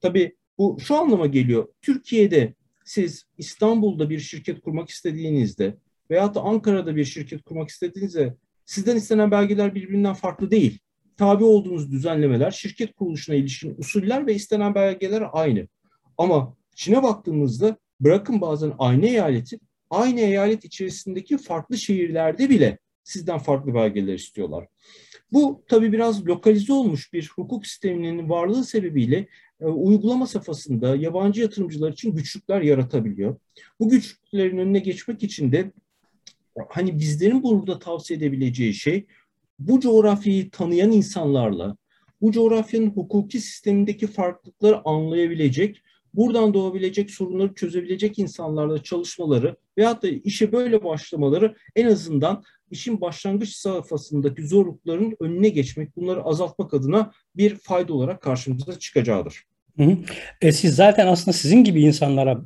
Tabii 0.00 0.36
bu 0.58 0.78
şu 0.80 0.96
anlama 0.96 1.26
geliyor. 1.26 1.68
Türkiye'de 1.82 2.54
siz 2.84 3.24
İstanbul'da 3.38 4.10
bir 4.10 4.18
şirket 4.18 4.60
kurmak 4.60 4.88
istediğinizde 4.88 5.76
veyahut 6.10 6.34
da 6.34 6.40
Ankara'da 6.40 6.96
bir 6.96 7.04
şirket 7.04 7.42
kurmak 7.42 7.68
istediğinizde 7.68 8.34
sizden 8.64 8.96
istenen 8.96 9.30
belgeler 9.30 9.74
birbirinden 9.74 10.14
farklı 10.14 10.50
değil 10.50 10.78
tabi 11.16 11.44
olduğunuz 11.44 11.92
düzenlemeler, 11.92 12.50
şirket 12.50 12.94
kuruluşuna 12.94 13.36
ilişkin 13.36 13.74
usuller 13.78 14.26
ve 14.26 14.34
istenen 14.34 14.74
belgeler 14.74 15.22
aynı. 15.32 15.68
Ama 16.18 16.56
Çin'e 16.74 17.02
baktığımızda 17.02 17.76
bırakın 18.00 18.40
bazen 18.40 18.72
aynı 18.78 19.06
eyaleti, 19.06 19.58
aynı 19.90 20.20
eyalet 20.20 20.64
içerisindeki 20.64 21.38
farklı 21.38 21.78
şehirlerde 21.78 22.50
bile 22.50 22.78
sizden 23.04 23.38
farklı 23.38 23.74
belgeler 23.74 24.14
istiyorlar. 24.14 24.66
Bu 25.32 25.64
tabii 25.68 25.92
biraz 25.92 26.26
lokalize 26.26 26.72
olmuş 26.72 27.12
bir 27.12 27.30
hukuk 27.36 27.66
sisteminin 27.66 28.28
varlığı 28.28 28.64
sebebiyle 28.64 29.28
e, 29.60 29.64
uygulama 29.64 30.26
safhasında 30.26 30.96
yabancı 30.96 31.40
yatırımcılar 31.40 31.92
için 31.92 32.14
güçlükler 32.14 32.62
yaratabiliyor. 32.62 33.36
Bu 33.80 33.88
güçlüklerin 33.88 34.58
önüne 34.58 34.78
geçmek 34.78 35.22
için 35.22 35.52
de 35.52 35.72
hani 36.68 36.98
bizlerin 36.98 37.42
burada 37.42 37.78
tavsiye 37.78 38.18
edebileceği 38.18 38.74
şey 38.74 39.06
bu 39.58 39.80
coğrafyayı 39.80 40.50
tanıyan 40.50 40.92
insanlarla 40.92 41.76
bu 42.20 42.32
coğrafyanın 42.32 42.90
hukuki 42.90 43.40
sistemindeki 43.40 44.06
farklılıkları 44.06 44.80
anlayabilecek, 44.84 45.82
buradan 46.14 46.54
doğabilecek 46.54 47.10
sorunları 47.10 47.54
çözebilecek 47.54 48.18
insanlarla 48.18 48.82
çalışmaları 48.82 49.56
veyahut 49.78 50.02
da 50.02 50.08
işe 50.08 50.52
böyle 50.52 50.84
başlamaları 50.84 51.56
en 51.76 51.86
azından 51.86 52.42
işin 52.70 53.00
başlangıç 53.00 53.48
safhasındaki 53.48 54.46
zorlukların 54.46 55.16
önüne 55.20 55.48
geçmek, 55.48 55.96
bunları 55.96 56.22
azaltmak 56.22 56.74
adına 56.74 57.12
bir 57.36 57.56
fayda 57.56 57.94
olarak 57.94 58.22
karşımıza 58.22 58.78
çıkacaktır. 58.78 59.44
Hı 59.76 59.82
hı. 59.84 59.96
E, 60.40 60.52
siz 60.52 60.74
zaten 60.74 61.06
aslında 61.06 61.32
sizin 61.32 61.64
gibi 61.64 61.82
insanlara 61.82 62.44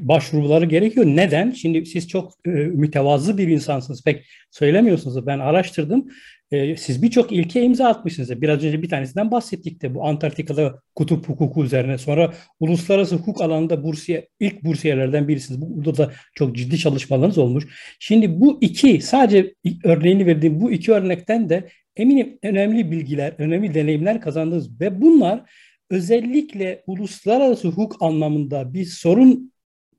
başvuruları 0.00 0.64
gerekiyor. 0.64 1.06
Neden? 1.06 1.50
Şimdi 1.50 1.86
siz 1.86 2.08
çok 2.08 2.32
e, 2.46 2.50
mütevazı 2.50 3.38
bir 3.38 3.48
insansınız. 3.48 4.04
Pek 4.04 4.26
söylemiyorsunuz. 4.50 5.26
Ben 5.26 5.38
araştırdım. 5.38 6.08
E, 6.50 6.76
siz 6.76 7.02
birçok 7.02 7.32
ilke 7.32 7.62
imza 7.62 7.88
atmışsınız. 7.88 8.42
Biraz 8.42 8.64
önce 8.64 8.82
bir 8.82 8.88
tanesinden 8.88 9.30
bahsettik 9.30 9.82
de 9.82 9.94
bu 9.94 10.06
Antarktika'da 10.06 10.80
kutup 10.94 11.28
hukuku 11.28 11.64
üzerine. 11.64 11.98
Sonra 11.98 12.32
uluslararası 12.60 13.16
hukuk 13.16 13.40
alanında 13.40 13.84
bursiye, 13.84 14.28
ilk 14.40 14.64
bursiyerlerden 14.64 15.28
birisiniz. 15.28 15.60
Burada 15.60 15.96
da 15.96 16.12
çok 16.34 16.56
ciddi 16.56 16.78
çalışmalarınız 16.78 17.38
olmuş. 17.38 17.64
Şimdi 17.98 18.40
bu 18.40 18.58
iki 18.60 19.00
sadece 19.00 19.54
örneğini 19.84 20.26
verdiğim 20.26 20.60
bu 20.60 20.72
iki 20.72 20.92
örnekten 20.92 21.48
de 21.48 21.68
eminim 21.96 22.38
önemli 22.42 22.90
bilgiler, 22.90 23.34
önemli 23.38 23.74
deneyimler 23.74 24.20
kazandınız 24.20 24.80
ve 24.80 25.00
bunlar 25.02 25.42
özellikle 25.90 26.82
uluslararası 26.86 27.68
hukuk 27.68 28.02
anlamında 28.02 28.74
bir 28.74 28.84
sorun 28.84 29.53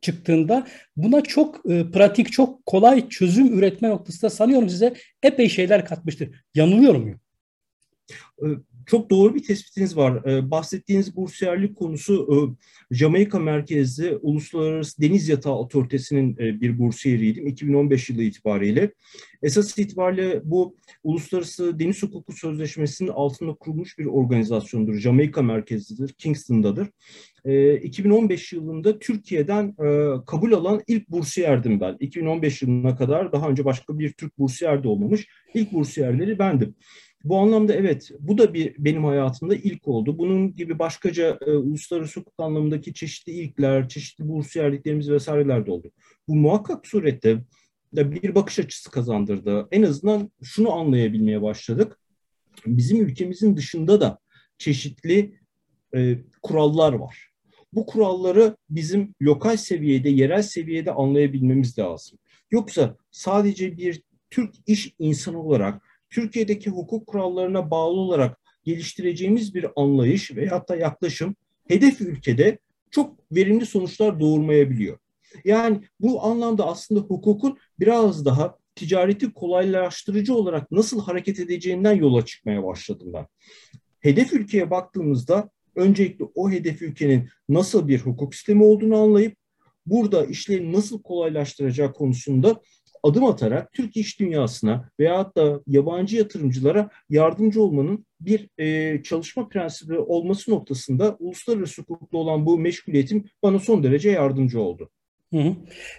çıktığında 0.06 0.68
buna 0.98 1.22
çok 1.22 1.72
e, 1.72 1.92
pratik, 1.92 2.32
çok 2.32 2.66
kolay 2.66 3.10
çözüm 3.10 3.60
üretme 3.60 3.90
noktasında 3.90 4.30
sanıyorum 4.30 4.70
size 4.70 4.94
epey 5.24 5.50
şeyler 5.50 5.86
katmıştır. 5.86 6.30
Yanılıyor 6.56 6.96
muyum? 6.96 7.20
Çok 8.86 9.10
doğru 9.10 9.36
bir 9.36 9.44
tespitiniz 9.44 9.98
var. 9.98 10.26
Ee, 10.26 10.52
bahsettiğiniz 10.52 11.16
bursiyerlik 11.16 11.76
konusu 11.76 12.28
e, 12.92 12.96
Jamaika 12.96 13.40
merkezli 13.40 14.16
Uluslararası 14.16 15.02
Deniz 15.02 15.30
Yatağı 15.30 15.56
Otoritesi'nin 15.56 16.38
e, 16.40 16.62
bir 16.62 16.80
bursiyeriydim 16.80 17.48
2015 17.48 18.10
yılı 18.10 18.24
itibariyle. 18.24 18.92
Esas 19.42 19.78
itibariyle 19.78 20.42
bu 20.44 20.76
Uluslararası 21.04 21.80
Deniz 21.80 22.04
Hukuku 22.04 22.34
Sözleşmesi'nin 22.34 23.10
altında 23.10 23.54
kurulmuş 23.54 24.00
bir 24.00 24.06
organizasyondur. 24.06 24.94
Jamaika 24.94 25.42
merkezlidir, 25.42 26.14
Kingston'dadır. 26.14 26.88
2015 27.46 28.54
ee, 28.54 28.56
yılında 28.56 29.00
Türkiye'den 29.00 29.68
e, 29.68 30.16
kabul 30.26 30.52
alan 30.52 30.82
ilk 30.88 31.10
bursiyerdim 31.10 31.80
ben. 31.80 31.98
2015 32.00 32.62
yılına 32.62 32.96
kadar 32.96 33.32
daha 33.32 33.50
önce 33.50 33.66
başka 33.66 34.00
bir 34.00 34.14
Türk 34.14 34.40
bursiyer 34.40 34.84
de 34.84 34.88
olmamış. 34.88 35.28
İlk 35.54 35.74
bursiyerleri 35.74 36.40
bendim. 36.40 36.76
Bu 37.26 37.38
anlamda 37.38 37.74
evet, 37.74 38.12
bu 38.20 38.38
da 38.38 38.54
bir 38.54 38.76
benim 38.78 39.04
hayatımda 39.04 39.56
ilk 39.56 39.88
oldu. 39.88 40.18
Bunun 40.18 40.56
gibi 40.56 40.80
başkaca 40.80 41.40
e, 41.48 41.52
uluslararası 41.52 42.20
hukuk 42.20 42.34
anlamındaki 42.38 42.94
çeşitli 42.94 43.32
ilkler, 43.32 43.90
çeşitli 43.90 44.28
bursiyerliklerimiz 44.28 45.12
vesaireler 45.12 45.66
de 45.66 45.72
oldu. 45.72 45.92
Bu 46.28 46.36
muhakkak 46.36 46.88
surette 46.88 47.44
bir 47.94 48.36
bakış 48.36 48.60
açısı 48.60 48.92
kazandırdı. 48.92 49.68
En 49.72 49.84
azından 49.84 50.32
şunu 50.44 50.72
anlayabilmeye 50.72 51.42
başladık. 51.42 52.00
Bizim 52.66 53.02
ülkemizin 53.02 53.58
dışında 53.58 54.02
da 54.02 54.20
çeşitli 54.58 55.36
e, 55.96 56.18
kurallar 56.44 56.94
var. 56.94 57.32
Bu 57.74 57.86
kuralları 57.86 58.58
bizim 58.70 59.16
lokal 59.22 59.58
seviyede, 59.58 60.10
yerel 60.10 60.42
seviyede 60.42 60.92
anlayabilmemiz 60.92 61.80
lazım. 61.80 62.20
Yoksa 62.52 62.98
sadece 63.12 63.78
bir 63.78 64.02
Türk 64.30 64.56
iş 64.68 64.94
insanı 65.00 65.42
olarak 65.42 65.82
Türkiye'deki 66.16 66.70
hukuk 66.70 67.08
kurallarına 67.08 67.72
bağlı 67.72 68.00
olarak 68.00 68.40
geliştireceğimiz 68.64 69.56
bir 69.56 69.66
anlayış 69.76 70.36
veyahut 70.36 70.70
da 70.70 70.76
yaklaşım 70.76 71.36
hedef 71.68 72.02
ülkede 72.02 72.60
çok 72.92 73.32
verimli 73.32 73.66
sonuçlar 73.66 74.20
doğurmayabiliyor. 74.20 74.98
Yani 75.46 75.82
bu 76.00 76.24
anlamda 76.24 76.68
aslında 76.68 77.00
hukukun 77.00 77.58
biraz 77.80 78.26
daha 78.26 78.58
ticareti 78.76 79.34
kolaylaştırıcı 79.34 80.36
olarak 80.36 80.72
nasıl 80.72 81.02
hareket 81.02 81.40
edeceğinden 81.40 81.94
yola 81.94 82.26
çıkmaya 82.26 82.64
başladım 82.64 83.08
ben. 83.14 83.26
Hedef 84.00 84.34
ülkeye 84.34 84.72
baktığımızda 84.72 85.50
öncelikle 85.76 86.26
o 86.36 86.52
hedef 86.52 86.82
ülkenin 86.82 87.30
nasıl 87.50 87.88
bir 87.88 88.00
hukuk 88.00 88.36
sistemi 88.36 88.64
olduğunu 88.64 88.98
anlayıp 88.98 89.38
burada 89.86 90.26
işleri 90.26 90.74
nasıl 90.74 91.02
kolaylaştıracağı 91.02 91.94
konusunda 91.94 92.62
adım 93.06 93.26
atarak 93.26 93.74
Türk 93.74 93.98
iş 93.98 94.20
dünyasına 94.20 94.90
veyahut 95.00 95.38
da 95.38 95.62
yabancı 95.68 96.18
yatırımcılara 96.18 96.90
yardımcı 97.10 97.62
olmanın 97.62 98.06
bir 98.20 98.50
e, 98.58 99.04
çalışma 99.04 99.50
prensibi 99.50 99.98
olması 99.98 100.52
noktasında 100.52 101.16
uluslararası 101.20 101.82
hukukta 101.82 102.18
olan 102.18 102.46
bu 102.46 102.58
meşguliyetim 102.60 103.26
bana 103.44 103.60
son 103.60 103.84
derece 103.84 104.10
yardımcı 104.10 104.62
oldu. 104.62 104.90
Hı 105.34 105.40
hı. 105.40 105.56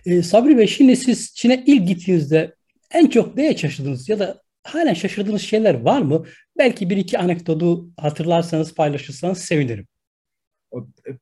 E, 0.06 0.22
Sabri 0.22 0.58
Bey 0.58 0.66
şimdi 0.66 0.96
siz 0.96 1.34
Çin'e 1.34 1.64
ilk 1.66 1.88
gittiğinizde 1.88 2.54
en 2.90 3.06
çok 3.06 3.36
neye 3.36 3.56
şaşırdınız 3.56 4.08
ya 4.08 4.18
da 4.18 4.42
halen 4.62 4.94
şaşırdığınız 4.94 5.42
şeyler 5.42 5.74
var 5.80 6.02
mı? 6.02 6.24
Belki 6.58 6.90
bir 6.90 6.96
iki 6.96 7.18
anekdotu 7.18 7.90
hatırlarsanız 7.96 8.74
paylaşırsanız 8.74 9.38
sevinirim. 9.38 9.86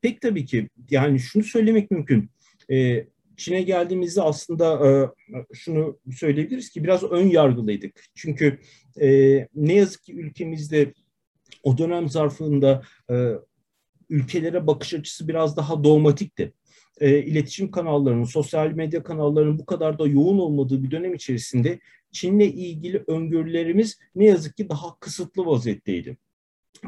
Pek 0.03 0.21
tabii 0.21 0.47
ki 0.47 0.69
yani 0.91 1.19
şunu 1.19 1.43
söylemek 1.43 1.91
mümkün. 1.91 2.31
E, 2.71 3.07
Çin'e 3.37 3.62
geldiğimizde 3.62 4.23
aslında 4.23 4.88
e, 4.88 4.91
şunu 5.55 5.99
söyleyebiliriz 6.12 6.71
ki 6.71 6.85
biraz 6.85 7.03
ön 7.03 7.26
yargılıydık. 7.26 8.05
Çünkü 8.14 8.59
e, 9.00 9.09
ne 9.55 9.75
yazık 9.75 10.03
ki 10.03 10.14
ülkemizde 10.14 10.95
o 11.62 11.79
dönem 11.79 12.09
zarfında 12.09 12.83
e, 13.11 13.33
ülkelere 14.11 14.67
bakış 14.67 14.95
açısı 14.95 15.29
biraz 15.29 15.57
daha 15.57 15.85
dogmatikti. 15.85 16.53
E, 17.00 17.19
iletişim 17.19 17.71
kanallarının, 17.71 18.25
sosyal 18.25 18.71
medya 18.71 19.03
kanallarının 19.03 19.59
bu 19.59 19.67
kadar 19.67 19.99
da 19.99 20.07
yoğun 20.07 20.38
olmadığı 20.38 20.83
bir 20.83 20.91
dönem 20.91 21.14
içerisinde 21.14 21.79
Çin'le 22.12 22.41
ilgili 22.41 23.05
öngörülerimiz 23.07 23.99
ne 24.14 24.25
yazık 24.25 24.57
ki 24.57 24.69
daha 24.69 24.99
kısıtlı 24.99 25.47
vaziyetteydi. 25.47 26.17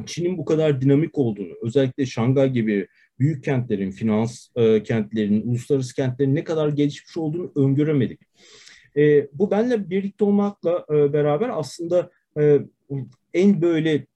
Çin'in 0.06 0.38
bu 0.38 0.44
kadar 0.44 0.80
dinamik 0.80 1.18
olduğunu, 1.18 1.52
özellikle 1.62 2.06
Şangay 2.06 2.52
gibi 2.52 2.88
büyük 3.18 3.44
kentlerin, 3.44 3.90
finans 3.90 4.48
e, 4.56 4.82
kentlerin, 4.82 5.48
uluslararası 5.48 5.94
kentlerin 5.94 6.34
ne 6.34 6.44
kadar 6.44 6.68
gelişmiş 6.68 7.16
olduğunu 7.16 7.52
öngöremedik. 7.56 8.20
E, 8.96 9.28
bu 9.32 9.50
benle 9.50 9.90
birlikte 9.90 10.24
olmakla 10.24 10.86
e, 10.90 11.12
beraber 11.12 11.48
aslında 11.48 12.10
e, 12.38 12.58
en 13.34 13.62
böyle 13.62 14.06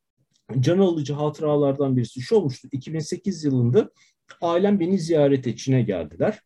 can 0.61 0.78
alıcı 0.78 1.12
hatıralardan 1.12 1.97
birisi 1.97 2.21
şu 2.21 2.37
olmuştu. 2.37 2.69
2008 2.73 3.45
yılında 3.45 3.90
ailem 4.40 4.80
beni 4.80 4.99
ziyarete 4.99 5.57
Çin'e 5.57 5.83
geldiler. 5.83 6.40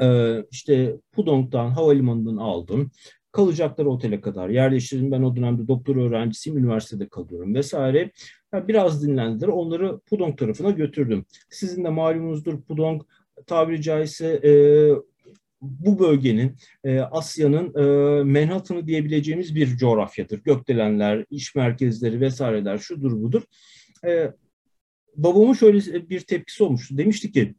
E, 0.00 0.36
işte 0.50 0.96
Pudong'dan, 1.12 1.70
havalimanından 1.70 2.36
aldım 2.36 2.90
kalacakları 3.36 3.90
otele 3.90 4.20
kadar 4.20 4.48
yerleştirdim. 4.48 5.12
Ben 5.12 5.22
o 5.22 5.36
dönemde 5.36 5.68
doktor 5.68 5.96
öğrencisiyim, 5.96 6.58
üniversitede 6.58 7.08
kalıyorum 7.08 7.54
vesaire. 7.54 8.10
Yani 8.54 8.68
biraz 8.68 9.06
dinlendiler. 9.06 9.48
Onları 9.48 9.98
Pudong 9.98 10.38
tarafına 10.38 10.70
götürdüm. 10.70 11.24
Sizin 11.50 11.84
de 11.84 11.88
malumunuzdur 11.88 12.62
Pudong 12.62 13.02
tabiri 13.46 13.82
caizse 13.82 14.40
e, 14.44 14.52
bu 15.60 15.98
bölgenin 15.98 16.56
e, 16.84 17.00
Asya'nın 17.00 17.74
e, 17.74 18.22
Manhattan'ı 18.24 18.86
diyebileceğimiz 18.86 19.54
bir 19.54 19.76
coğrafyadır. 19.76 20.38
Gökdelenler, 20.38 21.24
iş 21.30 21.54
merkezleri 21.54 22.20
vesaireler 22.20 22.78
şudur 22.78 23.22
budur. 23.22 23.42
E, 24.06 24.30
babamın 25.16 25.52
şöyle 25.52 26.10
bir 26.10 26.20
tepkisi 26.20 26.64
olmuştu. 26.64 26.98
Demişti 26.98 27.32
ki 27.32 27.54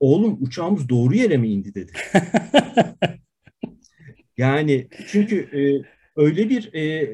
oğlum 0.00 0.38
uçağımız 0.40 0.88
doğru 0.88 1.14
yere 1.14 1.36
mi 1.36 1.48
indi 1.52 1.74
dedi. 1.74 1.92
Yani 4.38 4.88
çünkü 5.06 5.36
e, 5.36 5.60
öyle 6.16 6.50
bir 6.50 6.74
e, 6.74 7.12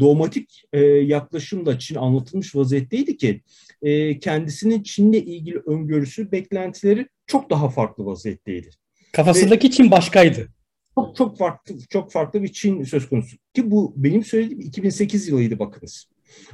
dogmatik 0.00 0.64
e, 0.72 0.80
yaklaşımda 0.84 1.78
Çin 1.78 1.94
anlatılmış 1.94 2.56
vaziyetteydi 2.56 3.16
ki 3.16 3.42
e, 3.82 4.18
kendisinin 4.18 4.82
Çin'le 4.82 5.12
ilgili 5.12 5.58
öngörüsü, 5.58 6.32
beklentileri 6.32 7.08
çok 7.26 7.50
daha 7.50 7.68
farklı 7.68 8.06
vaziyetteydi. 8.06 8.70
Kafasındaki 9.12 9.66
Ve, 9.66 9.70
Çin 9.70 9.90
başkaydı. 9.90 10.48
Çok 10.94 11.16
çok 11.16 11.38
farklı 11.38 11.74
çok 11.90 12.12
farklı 12.12 12.42
bir 12.42 12.52
Çin 12.52 12.82
söz 12.82 13.08
konusu. 13.08 13.36
Ki 13.54 13.70
bu 13.70 13.94
benim 13.96 14.24
söylediğim 14.24 14.60
2008 14.60 15.28
yılıydı 15.28 15.58
bakınız. 15.58 16.08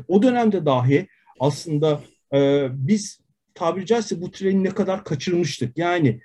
O 0.08 0.22
dönemde 0.22 0.66
dahi 0.66 1.08
aslında 1.40 2.00
e, 2.34 2.68
biz 2.72 3.20
tabiri 3.54 3.86
caizse 3.86 4.20
bu 4.20 4.30
treni 4.30 4.64
ne 4.64 4.70
kadar 4.70 5.04
kaçırmıştık. 5.04 5.78
Yani 5.78 6.20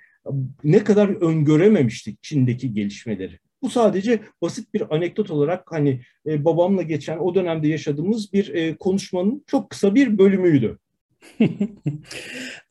ne 0.64 0.84
kadar 0.84 1.08
öngörememiştik 1.08 2.22
Çin'deki 2.22 2.72
gelişmeleri. 2.72 3.38
Bu 3.62 3.70
sadece 3.70 4.20
basit 4.42 4.74
bir 4.74 4.94
anekdot 4.94 5.30
olarak 5.30 5.72
hani 5.72 6.00
e, 6.26 6.44
babamla 6.44 6.82
geçen 6.82 7.18
o 7.18 7.34
dönemde 7.34 7.68
yaşadığımız 7.68 8.32
bir 8.32 8.54
e, 8.54 8.76
konuşmanın 8.76 9.44
çok 9.46 9.70
kısa 9.70 9.94
bir 9.94 10.18
bölümüydü. 10.18 10.78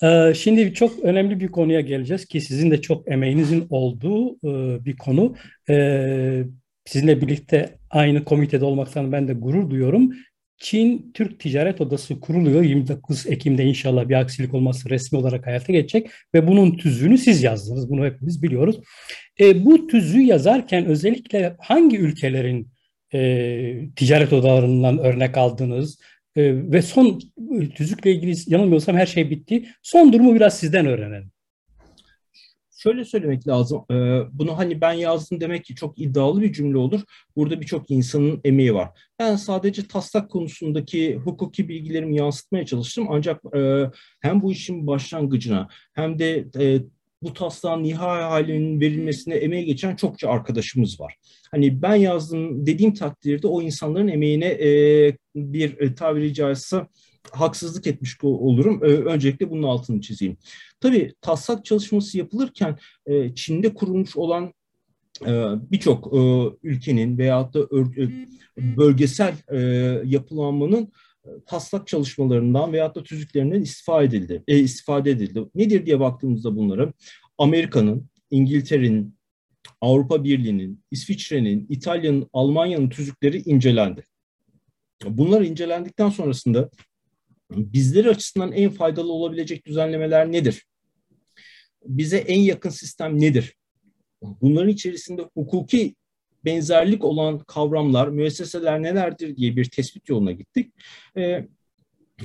Ee, 0.04 0.34
şimdi 0.36 0.74
çok 0.74 1.00
önemli 1.00 1.40
bir 1.40 1.48
konuya 1.48 1.82
geleceğiz 1.82 2.26
ki 2.26 2.42
sizin 2.42 2.72
de 2.72 2.82
çok 2.82 3.12
emeğinizin 3.12 3.68
olduğu 3.70 4.32
e, 4.34 4.86
bir 4.86 4.98
konu. 4.98 5.36
Ee, 5.70 6.44
sizinle 6.86 7.22
birlikte 7.22 7.78
aynı 7.90 8.24
komitede 8.24 8.66
olmaktan 8.66 9.12
ben 9.12 9.28
de 9.28 9.34
gurur 9.34 9.70
duyuyorum. 9.70 10.12
Çin 10.58 11.12
Türk 11.14 11.40
Ticaret 11.40 11.82
Odası 11.82 12.20
kuruluyor. 12.20 12.64
29 12.64 13.28
Ekim'de 13.28 13.64
inşallah 13.64 14.10
bir 14.10 14.16
aksilik 14.16 14.54
olmazsa 14.54 14.90
resmi 14.90 15.18
olarak 15.18 15.48
hayata 15.48 15.74
geçecek 15.74 16.10
ve 16.34 16.48
bunun 16.48 16.78
tüzüğünü 16.78 17.18
siz 17.18 17.44
yazdınız. 17.44 17.90
Bunu 17.90 18.06
hepimiz 18.06 18.44
biliyoruz. 18.44 18.80
E, 19.40 19.66
bu 19.66 19.88
tüzüğü 19.88 20.22
yazarken 20.22 20.86
özellikle 20.86 21.56
hangi 21.60 21.98
ülkelerin 21.98 22.70
e, 23.14 23.90
ticaret 23.96 24.34
odalarından 24.34 24.98
örnek 24.98 25.38
aldınız? 25.38 26.00
E, 26.36 26.72
ve 26.72 26.82
son 26.82 27.20
tüzükle 27.76 28.12
ilgili 28.12 28.36
yanılmıyorsam 28.48 28.96
her 28.98 29.06
şey 29.06 29.30
bitti. 29.30 29.66
Son 29.82 30.14
durumu 30.14 30.36
biraz 30.36 30.60
sizden 30.60 30.86
öğrenelim 30.86 31.32
şöyle 32.78 33.06
söylemek 33.06 33.48
lazım. 33.48 33.86
E, 33.92 33.96
bunu 34.32 34.58
hani 34.58 34.82
ben 34.82 34.94
yazdım 34.94 35.42
demek 35.42 35.66
ki 35.66 35.76
çok 35.76 36.00
iddialı 36.00 36.42
bir 36.42 36.54
cümle 36.54 36.78
olur. 36.78 37.02
Burada 37.36 37.62
birçok 37.62 37.92
insanın 37.92 38.42
emeği 38.44 38.74
var. 38.74 38.90
Ben 39.20 39.36
sadece 39.36 39.88
taslak 39.88 40.32
konusundaki 40.32 41.16
hukuki 41.16 41.70
bilgilerimi 41.70 42.16
yansıtmaya 42.16 42.66
çalıştım. 42.66 43.08
Ancak 43.10 43.42
e, 43.56 43.84
hem 44.20 44.42
bu 44.42 44.52
işin 44.52 44.88
başlangıcına 44.88 45.68
hem 45.94 46.20
de 46.20 46.48
e, 46.60 46.82
bu 47.22 47.34
taslağın 47.34 47.84
nihai 47.84 48.24
halinin 48.24 48.82
verilmesine 48.82 49.36
emeği 49.36 49.66
geçen 49.66 49.96
çokça 49.96 50.30
arkadaşımız 50.30 51.00
var. 51.00 51.16
Hani 51.52 51.82
ben 51.82 51.96
yazdım 51.96 52.66
dediğim 52.66 52.94
takdirde 52.94 53.48
o 53.48 53.62
insanların 53.62 54.08
emeğine 54.08 54.46
e, 54.46 54.70
bir 55.36 55.80
e, 55.80 55.96
tabiri 55.96 56.34
caizse 56.34 56.88
haksızlık 57.32 57.88
etmiş 57.88 58.24
olurum. 58.24 58.84
Ee, 58.84 58.88
öncelikle 58.88 59.50
bunun 59.50 59.64
altını 59.64 60.02
çizeyim. 60.02 60.38
Tabii 60.80 61.14
taslak 61.22 61.66
çalışması 61.66 62.18
yapılırken 62.18 62.78
e, 63.06 63.36
Çin'de 63.36 63.74
kurulmuş 63.74 64.18
olan 64.18 64.54
e, 65.22 65.32
birçok 65.72 66.14
e, 66.14 66.20
ülkenin 66.64 67.18
veyahut 67.18 67.54
da 67.54 67.70
bölgesel 68.58 69.36
yapılanmanın 70.06 70.92
taslak 71.46 71.88
çalışmalarından 71.88 72.74
veyahut 72.74 72.96
da 72.96 73.04
tüzüklerinden 73.04 73.62
istifade 73.62 74.06
edildi. 74.06 74.44
E, 74.48 74.60
istifade 74.60 75.12
edildi. 75.12 75.44
Nedir 75.56 75.86
diye 75.86 76.00
baktığımızda 76.00 76.56
bunları 76.56 76.94
Amerika'nın, 77.38 78.10
İngiltere'nin, 78.32 79.18
Avrupa 79.82 80.24
Birliği'nin, 80.24 80.84
İsviçre'nin, 80.92 81.66
İtalya'nın, 81.70 82.30
Almanya'nın 82.34 82.90
tüzükleri 82.90 83.42
incelendi. 83.42 84.04
Bunlar 85.06 85.42
incelendikten 85.42 86.10
sonrasında 86.10 86.70
bizleri 87.52 88.10
açısından 88.10 88.52
en 88.52 88.70
faydalı 88.70 89.12
olabilecek 89.12 89.66
düzenlemeler 89.66 90.32
nedir? 90.32 90.66
Bize 91.86 92.18
en 92.18 92.40
yakın 92.40 92.70
sistem 92.70 93.22
nedir? 93.22 93.56
Bunların 94.22 94.70
içerisinde 94.70 95.30
hukuki 95.34 95.96
benzerlik 96.46 97.04
olan 97.04 97.40
kavramlar, 97.40 98.08
müesseseler 98.08 98.84
nelerdir 98.84 99.38
diye 99.38 99.56
bir 99.56 99.66
tespit 99.66 100.10
yoluna 100.10 100.32
gittik. 100.32 100.74
E, 101.18 101.48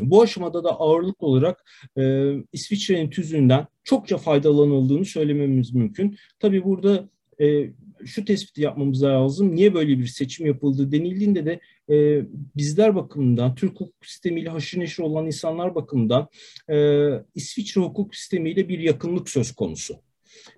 bu 0.00 0.22
aşamada 0.22 0.64
da 0.64 0.80
ağırlık 0.80 1.22
olarak 1.22 1.64
e, 1.98 2.32
İsviçre'nin 2.52 3.10
tüzüğünden 3.10 3.66
çokça 3.84 4.18
faydalanıldığını 4.18 5.04
söylememiz 5.04 5.74
mümkün. 5.74 6.16
Tabii 6.38 6.64
burada 6.64 7.08
e, 7.40 7.70
şu 8.04 8.24
tespiti 8.24 8.62
yapmamız 8.62 9.02
lazım. 9.02 9.56
Niye 9.56 9.74
böyle 9.74 9.98
bir 9.98 10.06
seçim 10.06 10.46
yapıldı 10.46 10.92
denildiğinde 10.92 11.46
de 11.46 11.60
e, 11.92 12.26
bizler 12.56 12.94
bakımından, 12.94 13.54
Türk 13.54 13.72
hukuk 13.80 14.06
sistemiyle 14.06 14.48
haşır 14.48 14.80
neşir 14.80 15.02
olan 15.02 15.26
insanlar 15.26 15.74
bakımından 15.74 16.28
e, 16.70 17.08
İsviçre 17.34 17.80
hukuk 17.80 18.16
sistemiyle 18.16 18.68
bir 18.68 18.78
yakınlık 18.78 19.28
söz 19.28 19.52
konusu. 19.52 19.94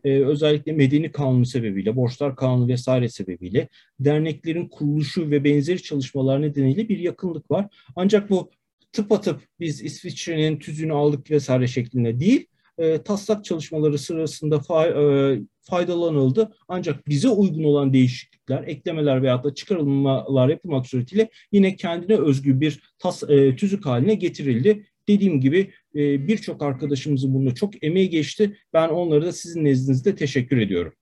Ee, 0.04 0.24
özellikle 0.24 0.72
medeni 0.72 1.12
kanunu 1.12 1.46
sebebiyle, 1.46 1.96
borçlar 1.96 2.36
kanunu 2.36 2.68
vesaire 2.68 3.08
sebebiyle 3.08 3.68
derneklerin 4.00 4.68
kuruluşu 4.68 5.30
ve 5.30 5.44
benzeri 5.44 5.82
çalışmalar 5.82 6.42
nedeniyle 6.42 6.88
bir 6.88 6.98
yakınlık 6.98 7.50
var. 7.50 7.66
Ancak 7.96 8.30
bu 8.30 8.50
tıpatıp 8.92 9.40
biz 9.60 9.82
İsviçre'nin 9.82 10.58
tüzüğünü 10.58 10.92
aldık 10.92 11.30
vesaire 11.30 11.66
şeklinde 11.66 12.20
değil, 12.20 12.46
e, 12.78 13.02
taslak 13.02 13.44
çalışmaları 13.44 13.98
sırasında 13.98 14.60
fa, 14.60 14.86
e, 14.86 15.40
faydalanıldı. 15.60 16.52
Ancak 16.68 17.08
bize 17.08 17.28
uygun 17.28 17.64
olan 17.64 17.92
değişiklikler, 17.92 18.64
eklemeler 18.66 19.22
veya 19.22 19.44
da 19.44 19.54
çıkarılmalar 19.54 20.48
yapılmak 20.48 20.86
suretiyle 20.86 21.30
yine 21.52 21.76
kendine 21.76 22.16
özgü 22.16 22.60
bir 22.60 22.94
tas, 22.98 23.22
e, 23.22 23.56
tüzük 23.56 23.86
haline 23.86 24.14
getirildi. 24.14 24.86
Dediğim 25.08 25.40
gibi 25.40 25.70
e, 25.94 26.28
birçok 26.28 26.62
arkadaşımızın 26.62 27.34
bunda 27.34 27.54
çok 27.54 27.84
emeği 27.84 28.10
geçti. 28.10 28.56
Ben 28.72 28.88
onlara 28.88 29.22
da 29.26 29.32
sizin 29.32 29.64
nezdinizde 29.64 30.14
teşekkür 30.14 30.58
ediyorum. 30.58 30.92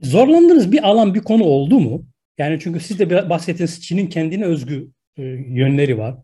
Zorlandığınız 0.00 0.72
bir 0.72 0.88
alan, 0.88 1.14
bir 1.14 1.20
konu 1.20 1.44
oldu 1.44 1.80
mu? 1.80 2.06
Yani 2.38 2.58
çünkü 2.60 2.80
siz 2.80 2.98
de 2.98 3.30
bahsettiğiniz 3.30 3.82
Çin'in 3.82 4.06
kendine 4.06 4.44
özgü 4.44 4.88
e, 5.16 5.22
yönleri 5.48 5.98
var. 5.98 6.16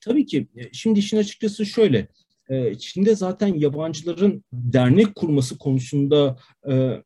Tabii 0.00 0.26
ki. 0.26 0.46
E, 0.56 0.72
şimdi 0.72 0.98
işin 0.98 1.16
açıkçası 1.16 1.66
şöyle. 1.66 2.08
E, 2.52 2.78
Çin'de 2.78 3.14
zaten 3.14 3.54
yabancıların 3.54 4.44
dernek 4.52 5.14
kurması 5.14 5.58
konusunda 5.58 6.38
e, 6.70 7.02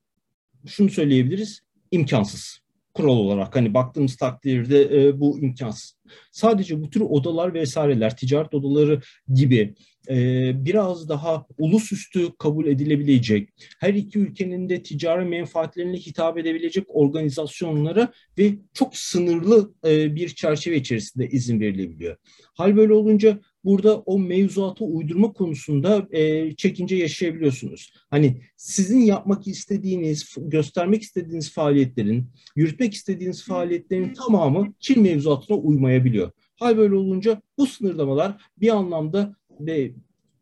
şunu 0.66 0.90
söyleyebiliriz, 0.90 1.60
imkansız. 1.90 2.58
Kural 2.94 3.16
olarak 3.16 3.56
hani 3.56 3.74
baktığımız 3.74 4.16
takdirde 4.16 4.82
e, 4.82 5.20
bu 5.20 5.38
imkansız. 5.38 5.96
Sadece 6.32 6.82
bu 6.82 6.90
tür 6.90 7.00
odalar 7.00 7.54
vesaireler, 7.54 8.16
ticaret 8.16 8.54
odaları 8.54 9.00
gibi 9.34 9.74
e, 10.08 10.16
biraz 10.64 11.08
daha 11.08 11.46
ulusüstü 11.58 12.36
kabul 12.38 12.66
edilebilecek, 12.66 13.48
her 13.80 13.94
iki 13.94 14.18
ülkenin 14.18 14.68
de 14.68 14.82
ticari 14.82 15.24
menfaatlerine 15.24 15.96
hitap 15.96 16.38
edebilecek 16.38 16.84
organizasyonlara 16.88 18.12
ve 18.38 18.54
çok 18.74 18.96
sınırlı 18.96 19.74
bir 19.84 20.28
çerçeve 20.28 20.76
içerisinde 20.76 21.28
izin 21.28 21.60
verilebiliyor. 21.60 22.16
Hal 22.54 22.76
böyle 22.76 22.92
olunca 22.92 23.40
burada 23.66 23.98
o 23.98 24.18
mevzuata 24.18 24.84
uydurma 24.84 25.32
konusunda 25.32 26.06
e, 26.10 26.52
çekince 26.56 26.96
yaşayabiliyorsunuz. 26.96 27.92
Hani 28.10 28.42
sizin 28.56 29.00
yapmak 29.00 29.46
istediğiniz, 29.46 30.34
göstermek 30.38 31.02
istediğiniz 31.02 31.52
faaliyetlerin, 31.52 32.30
yürütmek 32.56 32.94
istediğiniz 32.94 33.44
faaliyetlerin 33.44 34.14
tamamı 34.14 34.74
Çin 34.80 35.02
mevzuatına 35.02 35.56
uymayabiliyor. 35.56 36.30
Hal 36.56 36.76
böyle 36.76 36.94
olunca 36.94 37.42
bu 37.58 37.66
sınırlamalar 37.66 38.42
bir 38.60 38.76
anlamda 38.76 39.36
ve 39.60 39.92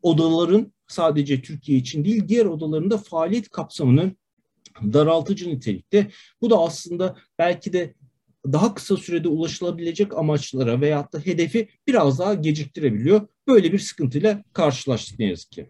odaların 0.01 0.73
sadece 0.87 1.41
Türkiye 1.41 1.77
için 1.77 2.05
değil 2.05 2.27
diğer 2.27 2.45
odaların 2.45 2.91
da 2.91 2.97
faaliyet 2.97 3.49
kapsamını 3.49 4.15
daraltıcı 4.93 5.49
nitelikte. 5.49 6.07
Bu 6.41 6.49
da 6.49 6.59
aslında 6.59 7.15
belki 7.39 7.73
de 7.73 7.93
daha 8.53 8.73
kısa 8.73 8.97
sürede 8.97 9.27
ulaşılabilecek 9.27 10.17
amaçlara 10.17 10.81
veyahut 10.81 11.13
da 11.13 11.19
hedefi 11.19 11.67
biraz 11.87 12.19
daha 12.19 12.33
geciktirebiliyor. 12.33 13.27
Böyle 13.47 13.73
bir 13.73 13.79
sıkıntıyla 13.79 14.43
karşılaştık 14.53 15.19
ne 15.19 15.25
yazık 15.25 15.51
ki. 15.51 15.67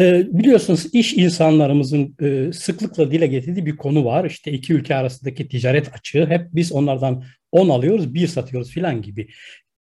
E, 0.00 0.26
biliyorsunuz 0.32 0.86
iş 0.92 1.14
insanlarımızın 1.14 2.16
e, 2.20 2.52
sıklıkla 2.52 3.10
dile 3.10 3.26
getirdiği 3.26 3.66
bir 3.66 3.76
konu 3.76 4.04
var. 4.04 4.24
İşte 4.24 4.52
iki 4.52 4.72
ülke 4.74 4.94
arasındaki 4.94 5.48
ticaret 5.48 5.94
açığı. 5.94 6.26
Hep 6.26 6.48
biz 6.52 6.72
onlardan 6.72 7.24
10 7.52 7.68
alıyoruz, 7.68 8.14
bir 8.14 8.26
satıyoruz 8.26 8.70
filan 8.70 9.02
gibi. 9.02 9.28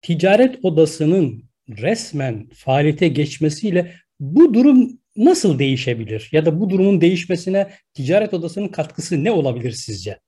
Ticaret 0.02 0.66
odasının 0.66 1.44
resmen 1.70 2.50
faaliyete 2.54 3.08
geçmesiyle 3.08 3.94
bu 4.20 4.54
durum 4.54 5.00
nasıl 5.18 5.60
değişebilir? 5.60 6.30
Ya 6.32 6.46
da 6.46 6.60
bu 6.60 6.70
durumun 6.70 7.02
değişmesine 7.02 7.70
ticaret 7.94 8.34
odasının 8.34 8.68
katkısı 8.68 9.24
ne 9.24 9.32
olabilir 9.32 9.72
sizce? 9.72 10.20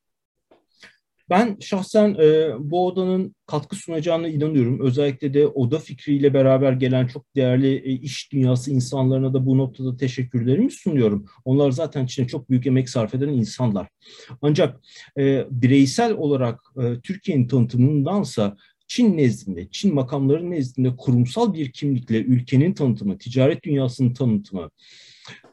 Ben 1.30 1.58
şahsen 1.60 2.16
e, 2.20 2.52
bu 2.60 2.88
odanın 2.88 3.36
katkı 3.46 3.76
sunacağına 3.76 4.28
inanıyorum. 4.28 4.80
Özellikle 4.80 5.34
de 5.34 5.48
oda 5.48 5.80
fikriyle 5.80 6.34
beraber 6.34 6.74
gelen 6.74 7.08
çok 7.08 7.36
değerli 7.36 7.76
e, 7.76 7.92
iş 7.92 8.32
dünyası 8.32 8.72
insanlarına 8.72 9.34
da 9.34 9.46
bu 9.46 9.58
noktada 9.58 9.98
teşekkürlerimi 9.98 10.72
sunuyorum. 10.72 11.26
Onlar 11.46 11.72
zaten 11.72 12.06
içine 12.06 12.28
çok 12.28 12.50
büyük 12.50 12.68
emek 12.68 12.90
sarf 12.90 13.16
eden 13.16 13.28
insanlar. 13.28 13.88
Ancak 14.42 14.80
e, 15.18 15.46
bireysel 15.52 16.14
olarak 16.14 16.60
e, 16.78 17.00
Türkiye'nin 17.00 17.48
tanıtımındansa 17.48 18.58
Çin 18.88 19.18
nezdinde, 19.18 19.68
Çin 19.72 19.94
makamları 19.94 20.52
nezdinde 20.52 20.96
kurumsal 20.96 21.54
bir 21.54 21.72
kimlikle 21.72 22.18
ülkenin 22.18 22.74
tanıtımı, 22.74 23.18
ticaret 23.18 23.64
dünyasının 23.64 24.14
tanıtımı, 24.14 24.70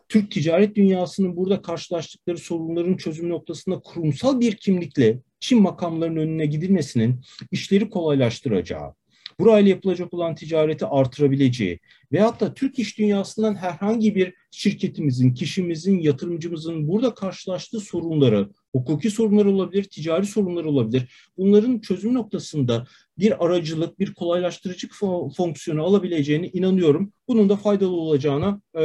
Türk 0.08 0.30
ticaret 0.30 0.76
dünyasının 0.76 1.36
burada 1.36 1.62
karşılaştıkları 1.62 2.38
sorunların 2.38 2.96
çözüm 2.96 3.28
noktasında 3.28 3.80
kurumsal 3.80 4.40
bir 4.40 4.56
kimlikle 4.56 5.18
Çin 5.40 5.62
makamlarının 5.62 6.20
önüne 6.20 6.46
gidilmesinin 6.46 7.20
işleri 7.50 7.90
kolaylaştıracağı, 7.90 8.94
burayla 9.40 9.70
yapılacak 9.70 10.14
olan 10.14 10.34
ticareti 10.34 10.86
artırabileceği 10.86 11.80
veyahut 12.12 12.40
da 12.40 12.54
Türk 12.54 12.78
iş 12.78 12.98
dünyasından 12.98 13.54
herhangi 13.54 14.14
bir 14.14 14.34
şirketimizin, 14.50 15.34
kişimizin, 15.34 15.98
yatırımcımızın 15.98 16.88
burada 16.88 17.14
karşılaştığı 17.14 17.80
sorunları, 17.80 18.48
hukuki 18.72 19.10
sorunlar 19.10 19.44
olabilir, 19.44 19.84
ticari 19.84 20.26
sorunlar 20.26 20.64
olabilir. 20.64 21.30
Bunların 21.38 21.78
çözüm 21.78 22.14
noktasında 22.14 22.86
bir 23.18 23.44
aracılık, 23.44 23.98
bir 23.98 24.14
kolaylaştırıcı 24.14 24.88
fonksiyonu 25.36 25.82
alabileceğine 25.82 26.48
inanıyorum. 26.48 27.12
Bunun 27.28 27.48
da 27.48 27.56
faydalı 27.56 27.96
olacağına 27.96 28.60
e, 28.74 28.82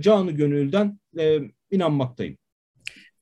canı 0.00 0.30
gönülden 0.30 0.98
e, 1.18 1.38
inanmaktayım. 1.70 2.36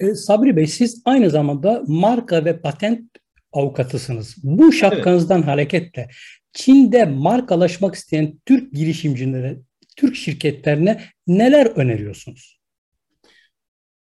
E, 0.01 0.15
Sabri 0.15 0.57
Bey 0.57 0.67
siz 0.67 1.03
aynı 1.05 1.31
zamanda 1.31 1.83
marka 1.87 2.45
ve 2.45 2.61
patent 2.61 3.11
avukatısınız. 3.57 4.37
Bu 4.43 4.73
şapkanızdan 4.73 5.39
evet. 5.39 5.49
hareketle 5.49 6.09
Çin'de 6.53 7.05
markalaşmak 7.05 7.95
isteyen 7.95 8.41
Türk 8.47 8.73
girişimcilere, 8.73 9.59
Türk 9.97 10.17
şirketlerine 10.17 11.03
neler 11.27 11.67
öneriyorsunuz? 11.67 12.61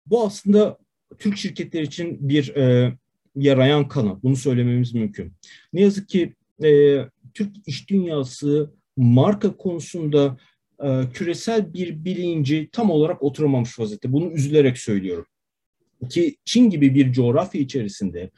Bu 0.06 0.26
aslında 0.26 0.78
Türk 1.20 1.38
şirketler 1.38 1.82
için 1.82 2.30
bir 2.30 2.56
e, 2.56 2.94
yarayan 3.36 3.88
kanı. 3.88 4.24
Bunu 4.24 4.36
söylememiz 4.36 4.94
mümkün. 4.94 5.34
Ne 5.74 5.82
yazık 5.82 6.10
ki 6.10 6.34
e, 6.64 7.00
Türk 7.34 7.68
iş 7.68 7.90
dünyası 7.90 8.74
marka 8.98 9.58
konusunda 9.58 10.38
e, 10.84 11.02
küresel 11.14 11.74
bir 11.74 12.06
bilinci 12.06 12.70
tam 12.72 12.90
olarak 12.90 13.24
oturamamış 13.24 13.80
vaziyette. 13.80 14.14
Bunu 14.14 14.32
üzülerek 14.32 14.78
söylüyorum. 14.78 15.26
Ki 16.10 16.36
Çin 16.46 16.70
gibi 16.70 16.96
bir 16.96 17.14
coğrafya 17.14 17.62
içerisinde 17.62 18.30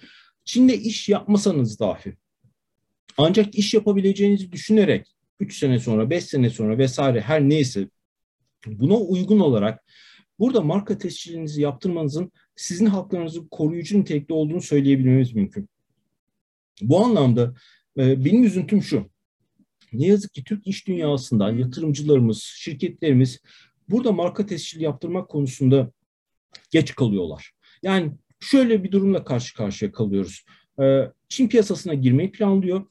Çin'le 0.51 0.69
iş 0.69 1.09
yapmasanız 1.09 1.79
dahi 1.79 2.13
ancak 3.17 3.55
iş 3.55 3.73
yapabileceğinizi 3.73 4.51
düşünerek 4.51 5.07
3 5.39 5.57
sene 5.57 5.79
sonra, 5.79 6.09
5 6.09 6.25
sene 6.25 6.49
sonra 6.49 6.77
vesaire 6.77 7.21
her 7.21 7.41
neyse 7.41 7.87
buna 8.67 8.95
uygun 8.95 9.39
olarak 9.39 9.83
burada 10.39 10.61
marka 10.61 10.97
tescilinizi 10.97 11.61
yaptırmanızın 11.61 12.31
sizin 12.55 12.85
haklarınızı 12.85 13.49
koruyucu 13.49 13.99
nitelikte 13.99 14.33
olduğunu 14.33 14.61
söyleyebilmemiz 14.61 15.35
mümkün. 15.35 15.69
Bu 16.81 17.05
anlamda 17.05 17.53
e, 17.97 18.25
benim 18.25 18.43
üzüntüm 18.43 18.81
şu. 18.81 19.09
Ne 19.93 20.07
yazık 20.07 20.33
ki 20.33 20.43
Türk 20.43 20.67
iş 20.67 20.87
dünyasından 20.87 21.57
yatırımcılarımız, 21.57 22.43
şirketlerimiz 22.43 23.39
burada 23.89 24.11
marka 24.11 24.45
tescili 24.45 24.83
yaptırmak 24.83 25.29
konusunda 25.29 25.91
geç 26.71 26.95
kalıyorlar. 26.95 27.51
Yani 27.83 28.11
şöyle 28.41 28.83
bir 28.83 28.91
durumla 28.91 29.23
karşı 29.23 29.55
karşıya 29.55 29.91
kalıyoruz. 29.91 30.45
E, 30.81 31.01
Çin 31.29 31.47
piyasasına 31.47 31.93
girmeyi 31.93 32.31
planlıyor. 32.31 32.85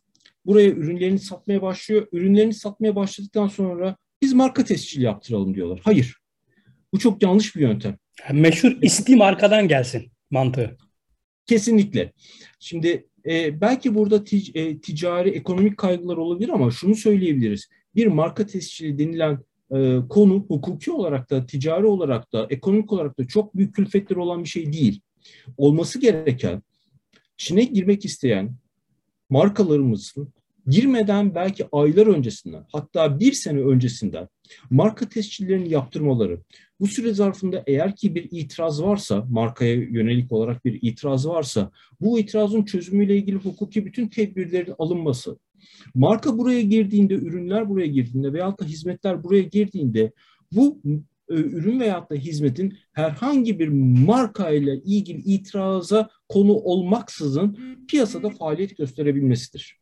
Buraya 0.47 0.71
ürünlerini 0.71 1.19
satmaya 1.19 1.63
başlıyor. 1.63 2.07
Ürünlerini 2.13 2.55
satmaya 2.55 2.97
başladıktan 2.97 3.49
sonra 3.49 3.97
biz 4.23 4.33
marka 4.33 4.65
tescili 4.65 5.05
yaptıralım 5.05 5.55
diyorlar. 5.55 5.81
Hayır. 5.85 6.17
Bu 6.95 6.99
çok 6.99 7.23
yanlış 7.23 7.57
bir 7.57 7.61
yöntem. 7.61 7.97
Meşhur 8.33 8.79
isti 8.83 9.17
markadan 9.17 9.69
gelsin 9.69 10.13
mantığı. 10.31 10.77
Kesinlikle. 11.47 12.13
Şimdi 12.61 13.09
e, 13.27 13.61
belki 13.61 13.95
burada 13.95 14.17
tic- 14.17 14.59
e, 14.59 14.81
ticari, 14.81 15.31
ekonomik 15.31 15.79
kaygılar 15.79 16.17
olabilir 16.17 16.49
ama 16.49 16.71
şunu 16.71 16.95
söyleyebiliriz. 16.95 17.69
Bir 17.95 18.07
marka 18.07 18.47
tescili 18.47 18.99
denilen 18.99 19.39
e, 19.75 19.99
konu 20.09 20.35
hukuki 20.49 20.93
olarak 20.93 21.31
da, 21.31 21.47
ticari 21.47 21.87
olarak 21.87 22.33
da, 22.33 22.47
ekonomik 22.51 22.93
olarak 22.93 23.19
da 23.19 23.27
çok 23.27 23.57
büyük 23.57 23.75
külfetleri 23.75 24.19
olan 24.19 24.45
bir 24.45 24.49
şey 24.49 24.73
değil. 24.73 25.01
Olması 25.57 26.01
gereken, 26.01 26.63
Çin'e 27.37 27.65
girmek 27.65 28.05
isteyen 28.05 28.55
markalarımızın 29.31 30.33
girmeden 30.67 31.35
belki 31.35 31.67
aylar 31.73 32.07
öncesinden 32.07 32.65
hatta 32.73 33.21
bir 33.21 33.33
sene 33.33 33.61
öncesinden 33.61 34.29
marka 34.71 35.09
tescillerini 35.09 35.71
yaptırmaları, 35.71 36.41
bu 36.81 36.87
süre 36.87 37.15
zarfında 37.15 37.65
eğer 37.67 37.97
ki 37.97 38.15
bir 38.15 38.29
itiraz 38.31 38.83
varsa, 38.83 39.27
markaya 39.31 39.75
yönelik 39.75 40.33
olarak 40.33 40.65
bir 40.65 40.79
itiraz 40.83 41.29
varsa, 41.29 41.71
bu 42.01 42.19
itirazın 42.19 42.63
çözümüyle 42.63 43.17
ilgili 43.17 43.37
hukuki 43.37 43.87
bütün 43.87 44.09
tedbirlerin 44.09 44.75
alınması, 44.79 45.39
marka 45.95 46.39
buraya 46.39 46.63
girdiğinde, 46.63 47.15
ürünler 47.15 47.69
buraya 47.69 47.87
girdiğinde 47.87 48.33
veyahut 48.33 48.61
da 48.61 48.65
hizmetler 48.65 49.25
buraya 49.25 49.43
girdiğinde 49.43 50.13
bu 50.53 50.81
ürün 51.35 51.81
veyahut 51.81 52.11
da 52.11 52.15
hizmetin 52.15 52.79
herhangi 52.93 53.59
bir 53.59 53.69
marka 54.07 54.51
ile 54.51 54.77
ilgili 54.77 55.19
itiraza 55.19 56.09
konu 56.29 56.53
olmaksızın 56.53 57.59
piyasada 57.89 58.31
faaliyet 58.31 58.77
gösterebilmesidir. 58.77 59.81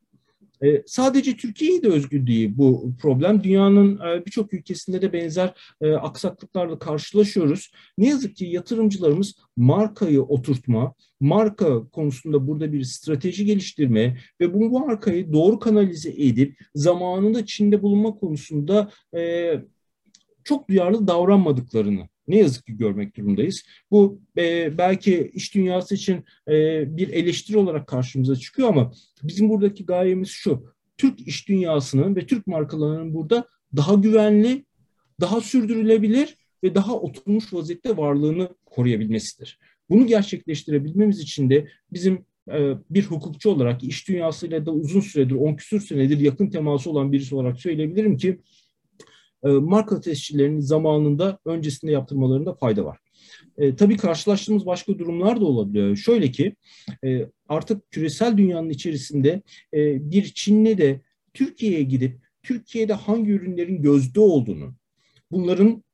E, 0.63 0.83
sadece 0.87 1.37
Türkiye'ye 1.37 1.83
de 1.83 1.89
özgü 1.89 2.27
değil 2.27 2.53
bu 2.57 2.93
problem. 3.01 3.45
Dünyanın 3.45 4.01
e, 4.01 4.27
birçok 4.27 4.55
ülkesinde 4.55 5.03
de 5.03 5.13
benzer 5.13 5.55
e, 5.81 5.93
aksaklıklarla 5.93 6.79
karşılaşıyoruz. 6.79 7.73
Ne 7.99 8.09
yazık 8.09 8.37
ki 8.37 8.45
yatırımcılarımız 8.45 9.35
markayı 9.57 10.23
oturtma, 10.23 10.95
marka 11.21 11.89
konusunda 11.89 12.47
burada 12.47 12.73
bir 12.73 12.85
strateji 12.85 13.45
geliştirme 13.45 14.17
ve 14.41 14.55
bu 14.55 14.81
markayı 14.81 15.33
doğru 15.33 15.59
kanalize 15.59 16.11
edip 16.11 16.59
zamanında 16.75 17.47
Çin'de 17.47 17.83
bulunma 17.83 18.15
konusunda 18.15 18.91
e, 19.17 19.53
çok 20.49 20.69
duyarlı 20.69 21.07
davranmadıklarını 21.07 22.09
ne 22.29 22.39
yazık 22.39 22.67
ki 22.67 22.77
görmek 22.77 23.17
durumdayız. 23.17 23.63
Bu 23.91 24.21
e, 24.39 24.79
belki 24.79 25.31
iş 25.35 25.55
dünyası 25.55 25.95
için 25.95 26.25
e, 26.49 26.53
bir 26.97 27.09
eleştiri 27.09 27.59
olarak 27.59 27.87
karşımıza 27.87 28.37
çıkıyor 28.37 28.69
ama 28.69 28.93
bizim 29.23 29.49
buradaki 29.49 29.87
gayemiz 29.87 30.29
şu. 30.29 30.65
Türk 30.99 31.29
iş 31.29 31.49
dünyasının 31.49 32.17
ve 32.17 32.27
Türk 32.27 32.47
markalarının 32.47 33.15
burada 33.15 33.47
daha 33.77 33.95
güvenli, 33.95 34.65
daha 35.21 35.41
sürdürülebilir 35.41 36.37
ve 36.65 36.75
daha 36.75 36.95
oturmuş 36.95 37.53
vaziyette 37.53 37.97
varlığını 37.97 38.49
koruyabilmesidir. 38.65 39.59
Bunu 39.91 40.07
gerçekleştirebilmemiz 40.07 41.21
için 41.21 41.51
de 41.51 41.69
bizim 41.93 42.25
e, 42.53 42.75
bir 42.91 43.05
hukukçu 43.05 43.51
olarak 43.51 43.85
iş 43.85 44.09
dünyasıyla 44.09 44.67
da 44.67 44.73
uzun 44.73 45.01
süredir, 45.01 45.35
on 45.35 45.55
küsur 45.55 45.81
senedir 45.81 46.19
yakın 46.19 46.51
teması 46.51 46.91
olan 46.91 47.13
birisi 47.13 47.35
olarak 47.35 47.61
söyleyebilirim 47.61 48.17
ki 48.17 48.41
e, 49.44 49.48
marka 49.48 50.01
tescillerinin 50.01 50.61
zamanında 50.61 51.38
öncesinde 51.44 51.92
yaptırmalarında 51.92 52.55
fayda 52.55 52.85
var. 52.85 52.98
E, 53.59 53.77
tabii 53.77 53.96
karşılaştığımız 53.96 54.66
başka 54.66 54.98
durumlar 54.98 55.40
da 55.40 55.44
olabiliyor. 55.44 55.96
Şöyle 55.96 56.31
ki 56.31 56.55
e, 57.05 57.27
artık 57.48 57.90
küresel 57.90 58.37
dünyanın 58.37 58.70
içerisinde 58.70 59.42
e, 59.74 60.11
bir 60.11 60.24
Çinli 60.24 60.79
de 60.79 61.01
Türkiye'ye 61.35 61.83
gidip 61.83 62.18
Türkiye'de 62.42 62.92
hangi 62.92 63.31
ürünlerin 63.31 63.83
gözde 63.83 64.20
olduğunu, 64.20 64.74
bunların 65.31 65.85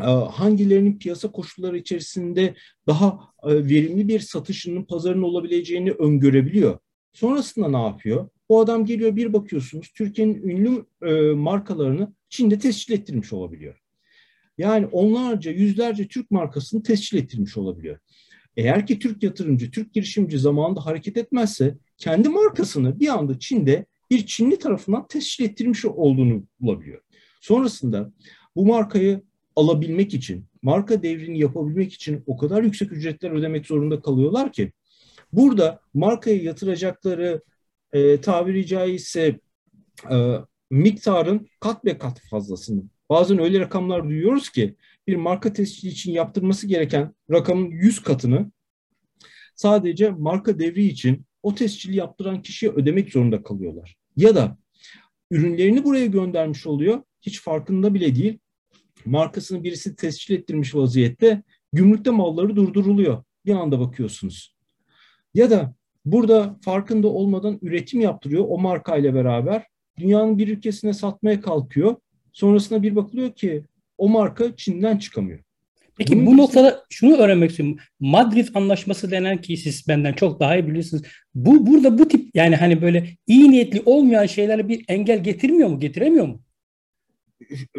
e, 0.00 0.04
hangilerinin 0.04 0.98
piyasa 0.98 1.32
koşulları 1.32 1.78
içerisinde 1.78 2.54
daha 2.86 3.20
e, 3.42 3.54
verimli 3.54 4.08
bir 4.08 4.20
satışının, 4.20 4.82
pazarının 4.82 5.22
olabileceğini 5.22 5.90
öngörebiliyor. 5.90 6.78
Sonrasında 7.12 7.68
ne 7.68 7.82
yapıyor? 7.82 8.28
Bu 8.48 8.60
adam 8.60 8.84
geliyor 8.84 9.16
bir 9.16 9.32
bakıyorsunuz 9.32 9.92
Türkiye'nin 9.96 10.42
ünlü 10.42 10.86
e, 11.02 11.34
markalarını 11.34 12.12
Çin'de 12.34 12.58
tescil 12.58 12.94
ettirmiş 12.94 13.32
olabiliyor. 13.32 13.80
Yani 14.58 14.86
onlarca, 14.86 15.50
yüzlerce 15.50 16.08
Türk 16.08 16.30
markasını 16.30 16.82
tescil 16.82 17.18
ettirmiş 17.18 17.56
olabiliyor. 17.56 17.98
Eğer 18.56 18.86
ki 18.86 18.98
Türk 18.98 19.22
yatırımcı, 19.22 19.70
Türk 19.70 19.94
girişimci 19.94 20.38
zamanında 20.38 20.86
hareket 20.86 21.16
etmezse 21.16 21.76
kendi 21.98 22.28
markasını 22.28 23.00
bir 23.00 23.08
anda 23.08 23.38
Çin'de 23.38 23.86
bir 24.10 24.26
Çinli 24.26 24.58
tarafından 24.58 25.06
tescil 25.06 25.44
ettirmiş 25.44 25.84
olduğunu 25.84 26.44
bulabiliyor. 26.60 27.00
Sonrasında 27.40 28.12
bu 28.56 28.66
markayı 28.66 29.22
alabilmek 29.56 30.14
için, 30.14 30.46
marka 30.62 31.02
devrini 31.02 31.38
yapabilmek 31.38 31.92
için 31.92 32.22
o 32.26 32.36
kadar 32.36 32.62
yüksek 32.62 32.92
ücretler 32.92 33.30
ödemek 33.30 33.66
zorunda 33.66 34.00
kalıyorlar 34.00 34.52
ki 34.52 34.72
burada 35.32 35.80
markaya 35.94 36.36
yatıracakları 36.36 37.42
e, 37.92 38.20
tabiri 38.20 38.66
caizse 38.66 39.40
e, 40.10 40.16
miktarın 40.70 41.48
kat 41.60 41.84
be 41.84 41.98
kat 41.98 42.20
fazlasını. 42.30 42.82
Bazen 43.10 43.38
öyle 43.38 43.60
rakamlar 43.60 44.04
duyuyoruz 44.04 44.50
ki 44.50 44.76
bir 45.06 45.16
marka 45.16 45.52
tescili 45.52 45.92
için 45.92 46.12
yaptırması 46.12 46.66
gereken 46.66 47.14
rakamın 47.30 47.70
100 47.70 48.02
katını 48.02 48.50
sadece 49.54 50.10
marka 50.10 50.58
devri 50.58 50.84
için 50.84 51.26
o 51.42 51.54
tescili 51.54 51.96
yaptıran 51.96 52.42
kişiye 52.42 52.72
ödemek 52.72 53.12
zorunda 53.12 53.42
kalıyorlar. 53.42 53.96
Ya 54.16 54.34
da 54.34 54.58
ürünlerini 55.30 55.84
buraya 55.84 56.06
göndermiş 56.06 56.66
oluyor. 56.66 57.02
Hiç 57.22 57.40
farkında 57.40 57.94
bile 57.94 58.16
değil. 58.16 58.38
Markasını 59.04 59.64
birisi 59.64 59.96
tescil 59.96 60.34
ettirmiş 60.34 60.74
vaziyette 60.74 61.42
gümrükte 61.72 62.10
malları 62.10 62.56
durduruluyor. 62.56 63.24
Bir 63.46 63.54
anda 63.54 63.80
bakıyorsunuz. 63.80 64.56
Ya 65.34 65.50
da 65.50 65.74
burada 66.04 66.58
farkında 66.62 67.08
olmadan 67.08 67.58
üretim 67.62 68.00
yaptırıyor 68.00 68.44
o 68.48 68.58
markayla 68.58 69.14
beraber 69.14 69.66
dünyanın 69.98 70.38
bir 70.38 70.48
ülkesine 70.48 70.92
satmaya 70.92 71.40
kalkıyor. 71.40 71.96
Sonrasında 72.32 72.82
bir 72.82 72.96
bakılıyor 72.96 73.32
ki 73.32 73.64
o 73.98 74.08
marka 74.08 74.56
Çin'den 74.56 74.96
çıkamıyor. 74.96 75.38
Peki 75.98 76.12
Bunun 76.12 76.26
bu 76.26 76.36
noktada 76.36 76.84
şunu 76.90 77.16
öğrenmek 77.16 77.50
istiyorum. 77.50 77.76
Madrid 78.00 78.48
Anlaşması 78.54 79.10
denen 79.10 79.40
ki 79.40 79.56
siz 79.56 79.88
benden 79.88 80.12
çok 80.12 80.40
daha 80.40 80.56
iyi 80.56 80.68
bilirsiniz. 80.68 81.02
Bu 81.34 81.66
burada 81.66 81.98
bu 81.98 82.08
tip 82.08 82.30
yani 82.34 82.56
hani 82.56 82.82
böyle 82.82 83.08
iyi 83.26 83.50
niyetli 83.50 83.82
olmayan 83.86 84.26
şeylere 84.26 84.68
bir 84.68 84.84
engel 84.88 85.22
getirmiyor 85.22 85.68
mu? 85.68 85.80
Getiremiyor 85.80 86.26
mu? 86.26 86.40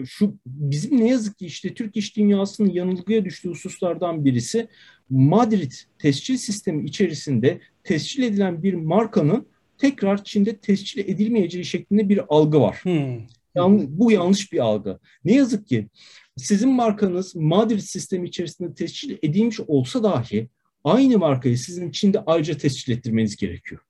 şu 0.06 0.38
bizim 0.46 1.00
ne 1.00 1.10
yazık 1.10 1.38
ki 1.38 1.46
işte 1.46 1.74
Türk 1.74 1.98
iş 1.98 2.18
dünyasının 2.18 2.72
yanılgıya 2.72 3.26
düştüğü 3.26 3.50
hususlardan 3.50 4.26
birisi 4.26 4.68
Madrid 5.10 5.72
tescil 6.00 6.38
sistemi 6.38 6.86
içerisinde 6.86 7.60
tescil 7.84 8.24
edilen 8.24 8.64
bir 8.64 8.74
markanın 8.74 9.48
tekrar 9.78 10.24
Çin'de 10.24 10.58
tescil 10.58 11.00
edilmeyeceği 11.00 11.66
şeklinde 11.66 12.10
bir 12.10 12.22
algı 12.30 12.62
var. 12.62 12.78
Hmm. 12.82 13.22
Yan- 13.56 14.00
bu 14.00 14.12
yanlış 14.12 14.54
bir 14.54 14.60
algı. 14.60 15.00
Ne 15.24 15.34
yazık 15.34 15.68
ki 15.68 15.90
sizin 16.38 16.70
markanız 16.70 17.36
Madrid 17.36 17.80
sistemi 17.80 18.28
içerisinde 18.28 18.74
tescil 18.74 19.18
edilmiş 19.24 19.60
olsa 19.60 20.04
dahi 20.04 20.50
aynı 20.84 21.18
markayı 21.18 21.58
sizin 21.58 21.92
Çin'de 21.92 22.20
ayrıca 22.26 22.58
tescil 22.58 22.94
ettirmeniz 22.94 23.36
gerekiyor. 23.36 23.82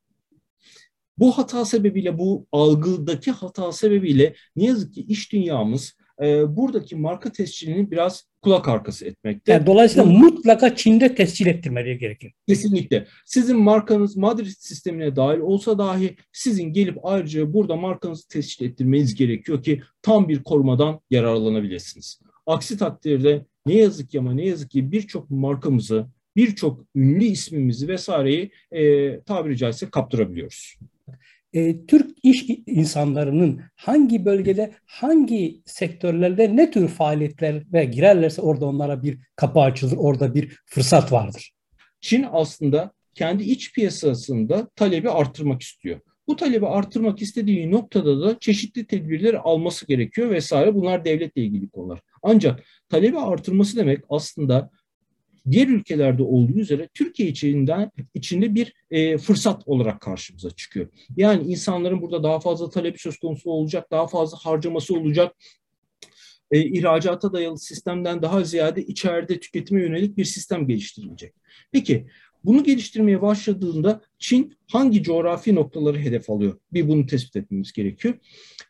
Bu 1.18 1.38
hata 1.38 1.66
sebebiyle, 1.66 2.18
bu 2.18 2.48
algıdaki 2.52 3.32
hata 3.32 3.72
sebebiyle 3.72 4.36
ne 4.56 4.66
yazık 4.66 4.94
ki 4.94 5.02
iş 5.02 5.32
dünyamız 5.32 5.98
e, 6.22 6.56
buradaki 6.56 6.96
marka 6.96 7.32
tescilini 7.32 7.92
biraz 7.92 8.24
kulak 8.42 8.68
arkası 8.68 9.06
etmekte. 9.06 9.52
Yani 9.52 9.66
dolayısıyla 9.66 10.06
Bu- 10.06 10.12
mutlaka 10.12 10.76
Çin'de 10.76 11.16
tescil 11.16 11.48
ettirmeleri 11.48 11.98
gerekir. 11.98 12.34
Kesinlikle. 12.48 13.08
Sizin 13.26 13.58
markanız 13.58 14.18
Madrid 14.18 14.54
sistemine 14.60 15.16
dahil 15.16 15.40
olsa 15.40 15.78
dahi 15.78 16.16
sizin 16.32 16.74
gelip 16.74 16.98
ayrıca 17.04 17.54
burada 17.54 17.76
markanızı 17.76 18.28
tescil 18.28 18.66
ettirmeniz 18.66 19.16
gerekiyor 19.16 19.64
ki 19.64 19.82
tam 20.02 20.30
bir 20.30 20.44
korumadan 20.44 21.00
yararlanabilirsiniz. 21.10 22.20
Aksi 22.46 22.78
takdirde 22.78 23.46
ne 23.66 23.74
yazık 23.74 24.10
ki 24.10 24.20
ama 24.20 24.34
ne 24.34 24.46
yazık 24.46 24.72
ki 24.72 24.92
birçok 24.92 25.30
markamızı, 25.30 26.08
birçok 26.36 26.86
ünlü 26.96 27.24
ismimizi 27.24 27.88
vesaireyi 27.88 28.52
e, 28.72 29.20
tabiri 29.20 29.58
caizse 29.58 29.90
kaptırabiliyoruz. 29.90 30.76
E, 31.56 31.86
Türk 31.86 32.18
iş 32.24 32.46
insanlarının 32.68 33.62
hangi 33.76 34.26
bölgede, 34.26 34.74
hangi 34.86 35.62
sektörlerde 35.66 36.56
ne 36.56 36.72
tür 36.72 36.88
faaliyetlere 36.88 37.86
girerlerse 37.86 38.42
orada 38.42 38.66
onlara 38.66 39.04
bir 39.04 39.20
kapı 39.36 39.60
açılır, 39.60 39.98
orada 39.98 40.36
bir 40.36 40.58
fırsat 40.66 41.12
vardır. 41.12 41.52
Çin 42.02 42.26
aslında 42.32 42.92
kendi 43.14 43.44
iç 43.44 43.74
piyasasında 43.74 44.68
talebi 44.76 45.10
arttırmak 45.10 45.62
istiyor. 45.62 46.00
Bu 46.28 46.36
talebi 46.36 46.68
arttırmak 46.68 47.22
istediği 47.22 47.72
noktada 47.72 48.22
da 48.22 48.40
çeşitli 48.40 48.86
tedbirleri 48.86 49.40
alması 49.40 49.88
gerekiyor 49.88 50.30
vesaire. 50.30 50.76
Bunlar 50.76 51.06
devletle 51.06 51.42
ilgili 51.42 51.70
konular. 51.70 52.00
Ancak 52.24 52.64
talebi 52.90 53.18
artırması 53.20 53.78
demek 53.78 54.00
aslında 54.10 54.70
diğer 55.52 55.68
ülkelerde 55.68 56.24
olduğu 56.24 56.60
üzere 56.60 56.90
Türkiye 56.94 57.30
içinden 57.30 57.92
içinde 58.14 58.56
bir 58.56 58.74
e, 58.92 59.18
fırsat 59.18 59.68
olarak 59.68 60.02
karşımıza 60.02 60.50
çıkıyor. 60.50 60.88
Yani 61.18 61.52
insanların 61.52 62.02
burada 62.02 62.24
daha 62.24 62.40
fazla 62.40 62.70
talebi 62.70 62.98
söz 62.98 63.18
konusu 63.18 63.50
olacak, 63.50 63.92
daha 63.92 64.08
fazla 64.08 64.38
harcaması 64.38 64.94
olacak. 64.94 65.36
E, 66.52 66.66
ihracata 66.66 67.34
dayalı 67.34 67.60
sistemden 67.60 68.22
daha 68.22 68.44
ziyade 68.44 68.86
içeride 68.86 69.40
tüketime 69.40 69.82
yönelik 69.82 70.18
bir 70.18 70.26
sistem 70.26 70.68
geliştirilecek. 70.68 71.34
Peki 71.72 72.08
bunu 72.46 72.64
geliştirmeye 72.64 73.22
başladığında 73.22 74.02
Çin 74.20 74.58
hangi 74.68 75.04
coğrafi 75.04 75.56
noktaları 75.56 75.98
hedef 75.98 76.30
alıyor? 76.30 76.60
Bir 76.74 76.88
bunu 76.88 77.06
tespit 77.06 77.36
etmemiz 77.36 77.72
gerekiyor. 77.72 78.14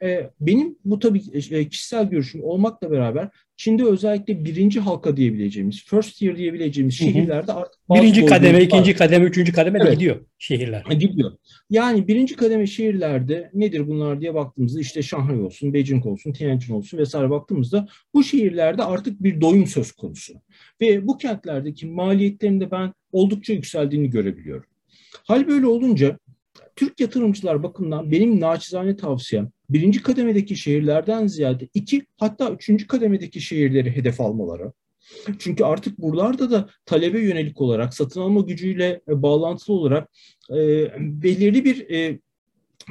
Ee, 0.02 0.30
benim 0.40 0.78
bu 0.86 1.00
tabii 1.00 1.22
e, 1.52 1.70
kişisel 1.70 2.10
görüşüm 2.10 2.44
olmakla 2.44 2.92
beraber 2.92 3.30
Çin'de 3.58 3.84
özellikle 3.84 4.46
birinci 4.46 4.80
halka 4.80 5.18
diyebileceğimiz, 5.18 5.84
first 5.86 6.18
tier 6.18 6.38
diyebileceğimiz 6.38 6.94
şehirlerde 6.96 7.54
artık 7.54 7.80
Birinci 7.90 8.26
kademe, 8.26 8.54
doldurulmalar 8.54 8.62
ikinci 8.62 8.94
kademe, 8.94 9.26
üçüncü 9.26 9.54
kademe 9.54 9.80
de 9.80 9.84
Evet. 9.84 9.94
gidiyor 9.94 10.26
şehirler. 10.38 10.84
gidiyor. 10.92 11.32
Yani 11.70 12.08
birinci 12.08 12.36
kademe 12.36 12.68
şehirlerde 12.68 13.52
nedir 13.54 13.88
bunlar 13.88 14.22
diye 14.22 14.34
baktığımızda 14.34 14.80
işte 14.80 15.02
Şanghay 15.02 15.42
olsun, 15.42 15.74
Beijing 15.74 16.06
olsun, 16.06 16.34
Tianjin 16.34 16.74
olsun 16.74 16.98
vesaire 16.98 17.30
baktığımızda 17.30 17.88
bu 18.14 18.24
şehirlerde 18.24 18.84
artık 18.84 19.24
bir 19.24 19.42
doyum 19.42 19.68
söz 19.68 19.92
konusu. 19.92 20.34
Ve 20.82 21.08
bu 21.08 21.18
kentlerdeki 21.18 21.86
maliyetlerin 21.86 22.62
de 22.62 22.72
ben 22.72 22.94
oldukça 23.12 23.54
yükseldiğini 23.54 24.10
görebiliyorum. 24.10 24.66
Hal 25.24 25.48
böyle 25.48 25.68
olunca 25.68 26.20
Türk 26.76 27.00
yatırımcılar 27.00 27.64
bakımından 27.64 28.12
benim 28.12 28.40
naçizane 28.40 28.96
tavsiyem 28.96 29.52
birinci 29.70 30.04
kademedeki 30.04 30.56
şehirlerden 30.56 31.28
ziyade 31.28 31.70
iki 31.74 32.06
hatta 32.18 32.52
üçüncü 32.52 32.88
kademedeki 32.88 33.42
şehirleri 33.42 33.96
hedef 33.96 34.22
almaları. 34.22 34.72
Çünkü 35.40 35.64
artık 35.64 35.98
buralarda 35.98 36.52
da 36.52 36.70
talebe 36.86 37.20
yönelik 37.20 37.62
olarak 37.62 37.94
satın 37.94 38.22
alma 38.22 38.42
gücüyle 38.42 39.02
e, 39.10 39.22
bağlantılı 39.22 39.76
olarak 39.76 40.10
e, 40.50 40.56
belirli 41.00 41.66
bir 41.66 41.90
e, 41.90 42.20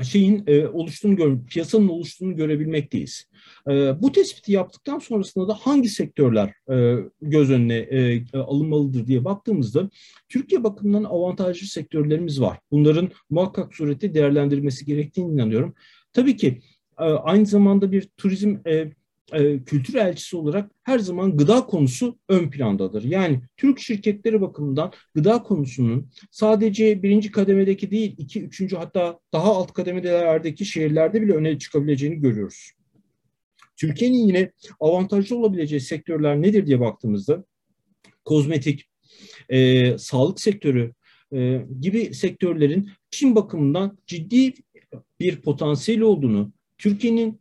şeyin 0.02 0.44
e, 0.46 0.66
oluştuğunu 0.66 1.16
gör, 1.16 1.38
piyasanın 1.50 1.88
oluştuğunu 1.88 2.36
görebilmekteyiz. 2.36 3.24
E, 3.70 4.02
bu 4.02 4.12
tespiti 4.12 4.52
yaptıktan 4.52 4.98
sonrasında 4.98 5.48
da 5.48 5.54
hangi 5.54 5.88
sektörler 5.88 6.52
e, 6.70 6.96
göz 7.22 7.50
önüne 7.50 7.76
e, 7.76 8.24
alınmalıdır 8.38 9.06
diye 9.06 9.24
baktığımızda 9.24 9.90
Türkiye 10.28 10.64
bakımından 10.64 11.04
avantajlı 11.04 11.66
sektörlerimiz 11.66 12.40
var. 12.40 12.58
Bunların 12.70 13.10
muhakkak 13.30 13.74
surette 13.74 14.14
değerlendirilmesi 14.14 14.84
gerektiğini 14.84 15.32
inanıyorum. 15.32 15.74
Tabii 16.14 16.36
ki 16.36 16.60
e, 16.98 17.04
aynı 17.04 17.46
zamanda 17.46 17.92
bir 17.92 18.08
turizm 18.16 18.56
e, 18.66 18.92
e, 19.32 19.64
kültür 19.64 19.94
elçisi 19.94 20.36
olarak 20.36 20.70
her 20.82 20.98
zaman 20.98 21.36
gıda 21.36 21.66
konusu 21.66 22.18
ön 22.28 22.50
plandadır. 22.50 23.02
Yani 23.02 23.40
Türk 23.56 23.78
şirketleri 23.78 24.40
bakımından 24.40 24.92
gıda 25.14 25.42
konusunun 25.42 26.10
sadece 26.30 27.02
birinci 27.02 27.30
kademedeki 27.30 27.90
değil, 27.90 28.14
iki, 28.18 28.42
üçüncü 28.42 28.76
hatta 28.76 29.18
daha 29.32 29.54
alt 29.54 29.72
kademelerdeki 29.72 30.64
şehirlerde 30.64 31.22
bile 31.22 31.32
öne 31.32 31.58
çıkabileceğini 31.58 32.20
görüyoruz. 32.20 32.72
Türkiye'nin 33.76 34.26
yine 34.26 34.52
avantajlı 34.80 35.36
olabileceği 35.36 35.80
sektörler 35.80 36.42
nedir 36.42 36.66
diye 36.66 36.80
baktığımızda 36.80 37.44
kozmetik, 38.24 38.88
e, 39.48 39.98
sağlık 39.98 40.40
sektörü 40.40 40.92
e, 41.32 41.66
gibi 41.80 42.14
sektörlerin 42.14 42.90
Çin 43.10 43.36
bakımından 43.36 43.98
ciddi 44.06 44.52
bir 45.20 45.42
potansiyel 45.42 46.00
olduğunu, 46.00 46.52
Türkiye'nin 46.78 47.40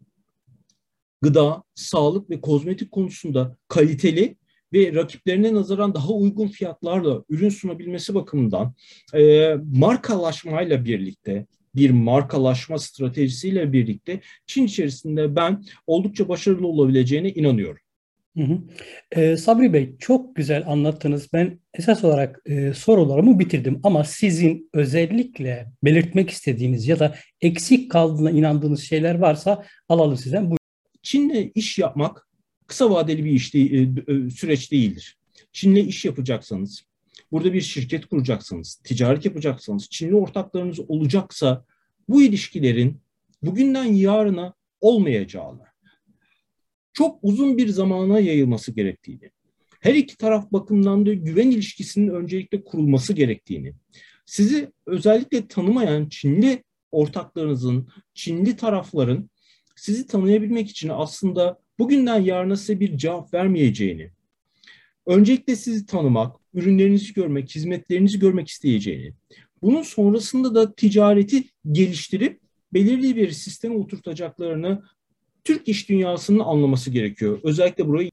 gıda, 1.22 1.64
sağlık 1.76 2.30
ve 2.30 2.42
kozmetik 2.42 2.92
konusunda 2.92 3.58
kaliteli 3.68 4.38
ve 4.74 4.94
rakiplerine 4.96 5.54
nazaran 5.54 5.96
daha 5.96 6.14
uygun 6.14 6.48
fiyatlarla 6.48 7.24
ürün 7.30 7.50
sunabilmesi 7.50 8.16
bakımından 8.16 8.74
e, 9.14 9.54
markalaşmayla 9.74 10.86
birlikte 10.86 11.46
bir 11.76 11.90
markalaşma 11.90 12.80
stratejisiyle 12.80 13.74
birlikte 13.74 14.22
Çin 14.48 14.66
içerisinde 14.66 15.36
ben 15.36 15.64
oldukça 15.88 16.30
başarılı 16.30 16.68
olabileceğine 16.68 17.30
inanıyorum. 17.30 17.83
Sabri 19.38 19.74
Bey 19.74 19.96
çok 20.00 20.36
güzel 20.36 20.64
anlattınız. 20.68 21.34
Ben 21.34 21.60
esas 21.74 22.04
olarak 22.04 22.44
sorularımı 22.76 23.40
bitirdim 23.40 23.80
ama 23.84 24.04
sizin 24.04 24.70
özellikle 24.74 25.72
belirtmek 25.84 26.30
istediğiniz 26.30 26.88
ya 26.88 27.00
da 27.00 27.16
eksik 27.42 27.92
kaldığına 27.92 28.32
inandığınız 28.32 28.84
şeyler 28.84 29.16
varsa 29.16 29.66
alalım 29.90 30.18
sizden. 30.18 30.52
Bu 30.52 30.58
Çin'le 31.02 31.52
iş 31.56 31.80
yapmak 31.80 32.28
kısa 32.68 32.90
vadeli 32.90 33.26
bir 33.26 33.32
iş 33.32 33.54
değil, 33.54 33.90
süreç 34.36 34.72
değildir. 34.72 35.18
Çin'le 35.52 35.76
iş 35.76 36.06
yapacaksanız, 36.06 36.84
burada 37.32 37.54
bir 37.54 37.62
şirket 37.62 38.06
kuracaksanız, 38.06 38.76
ticaret 38.76 39.26
yapacaksanız, 39.26 39.90
Çinli 39.90 40.16
ortaklarınız 40.16 40.80
olacaksa 40.80 41.66
bu 42.10 42.24
ilişkilerin 42.24 43.02
bugünden 43.42 43.84
yarına 43.84 44.54
olmayacağını, 44.82 45.64
çok 46.94 47.20
uzun 47.22 47.58
bir 47.58 47.68
zamana 47.68 48.20
yayılması 48.20 48.72
gerektiğini, 48.72 49.32
her 49.80 49.94
iki 49.96 50.18
taraf 50.18 50.52
bakımından 50.52 51.06
da 51.06 51.14
güven 51.14 51.52
ilişkisinin 51.52 52.08
öncelikle 52.08 52.64
kurulması 52.64 53.14
gerektiğini, 53.14 53.74
sizi 54.26 54.72
özellikle 54.86 55.48
tanımayan 55.48 56.10
Çinli 56.10 56.64
ortaklarınızın, 56.92 57.88
Çinli 58.14 58.56
tarafların 58.56 59.30
sizi 59.76 60.08
tanıyabilmek 60.08 60.70
için 60.70 60.90
aslında 60.90 61.60
bugünden 61.80 62.20
yarına 62.20 62.56
size 62.56 62.80
bir 62.80 62.98
cevap 62.98 63.34
vermeyeceğini, 63.34 64.12
öncelikle 65.06 65.56
sizi 65.56 65.86
tanımak, 65.86 66.36
ürünlerinizi 66.54 67.14
görmek, 67.14 67.56
hizmetlerinizi 67.56 68.20
görmek 68.20 68.48
isteyeceğini, 68.48 69.14
bunun 69.62 69.82
sonrasında 69.82 70.56
da 70.56 70.76
ticareti 70.76 71.44
geliştirip 71.72 72.40
belirli 72.74 73.16
bir 73.16 73.32
sisteme 73.32 73.76
oturtacaklarını 73.76 74.84
Türk 75.44 75.68
iş 75.68 75.90
dünyasının 75.90 76.40
anlaması 76.40 76.90
gerekiyor. 76.90 77.40
Özellikle 77.44 77.88
burayı 77.88 78.12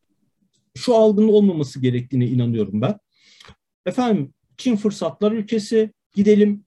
şu 0.77 0.95
algının 0.95 1.29
olmaması 1.29 1.81
gerektiğine 1.81 2.27
inanıyorum 2.27 2.81
ben. 2.81 2.99
Efendim 3.87 4.35
Çin 4.57 4.77
fırsatlar 4.77 5.33
ülkesi 5.33 5.93
gidelim 6.15 6.65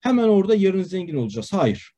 hemen 0.00 0.28
orada 0.28 0.54
yarın 0.54 0.82
zengin 0.82 1.16
olacağız. 1.16 1.52
Hayır. 1.52 1.92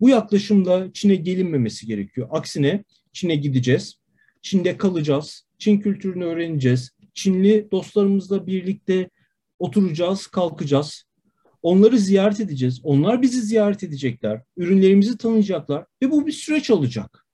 Bu 0.00 0.08
yaklaşımda 0.08 0.92
Çin'e 0.92 1.14
gelinmemesi 1.14 1.86
gerekiyor. 1.86 2.28
Aksine 2.30 2.84
Çin'e 3.12 3.34
gideceğiz. 3.34 3.96
Çin'de 4.42 4.76
kalacağız. 4.76 5.46
Çin 5.58 5.78
kültürünü 5.80 6.24
öğreneceğiz. 6.24 6.90
Çinli 7.14 7.68
dostlarımızla 7.72 8.46
birlikte 8.46 9.10
oturacağız, 9.58 10.26
kalkacağız. 10.26 11.04
Onları 11.62 11.98
ziyaret 11.98 12.40
edeceğiz. 12.40 12.80
Onlar 12.84 13.22
bizi 13.22 13.42
ziyaret 13.42 13.82
edecekler. 13.82 14.40
Ürünlerimizi 14.56 15.16
tanıyacaklar 15.16 15.84
ve 16.02 16.10
bu 16.10 16.26
bir 16.26 16.32
süreç 16.32 16.70
alacak. 16.70 17.26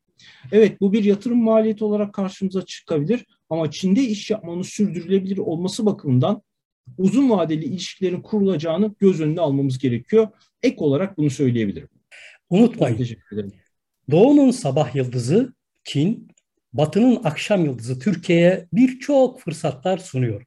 Evet 0.53 0.81
bu 0.81 0.93
bir 0.93 1.05
yatırım 1.05 1.43
maliyeti 1.43 1.85
olarak 1.85 2.15
karşımıza 2.15 2.65
çıkabilir 2.65 3.27
ama 3.51 3.71
Çin'de 3.71 4.03
iş 4.03 4.31
yapmanın 4.31 4.63
sürdürülebilir 4.63 5.39
olması 5.39 5.87
bakımından 5.87 6.43
uzun 6.99 7.31
vadeli 7.31 7.65
ilişkilerin 7.65 8.23
kurulacağını 8.23 8.95
göz 8.99 9.21
önüne 9.21 9.41
almamız 9.41 9.79
gerekiyor. 9.79 10.29
Ek 10.63 10.77
olarak 10.79 11.19
bunu 11.19 11.31
söyleyebilirim. 11.31 11.89
Çok 11.89 12.59
Unutmayın. 12.59 12.97
teşekkür 12.97 13.37
ederim. 13.37 13.53
Doğu'nun 14.11 14.51
sabah 14.51 14.95
yıldızı 14.95 15.53
Çin, 15.85 16.29
Batı'nın 16.73 17.21
akşam 17.25 17.65
yıldızı 17.65 17.99
Türkiye'ye 17.99 18.69
birçok 18.73 19.41
fırsatlar 19.41 19.99
sunuyor. 19.99 20.43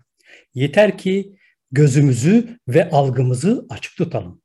Yeter 0.54 0.98
ki 0.98 1.36
gözümüzü 1.72 2.60
ve 2.68 2.90
algımızı 2.90 3.66
açık 3.70 3.98
tutalım. 3.98 4.42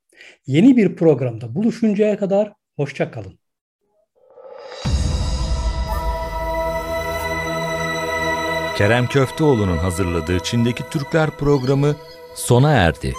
Yeni 0.47 0.77
bir 0.77 0.95
programda 0.95 1.55
buluşuncaya 1.55 2.17
kadar 2.17 2.53
hoşça 2.75 3.11
kalın. 3.11 3.39
Kerem 8.77 9.07
Köfteoğlu'nun 9.07 9.77
hazırladığı 9.77 10.39
Çin'deki 10.39 10.83
Türkler 10.89 11.29
programı 11.29 11.95
sona 12.35 12.71
erdi. 12.71 13.13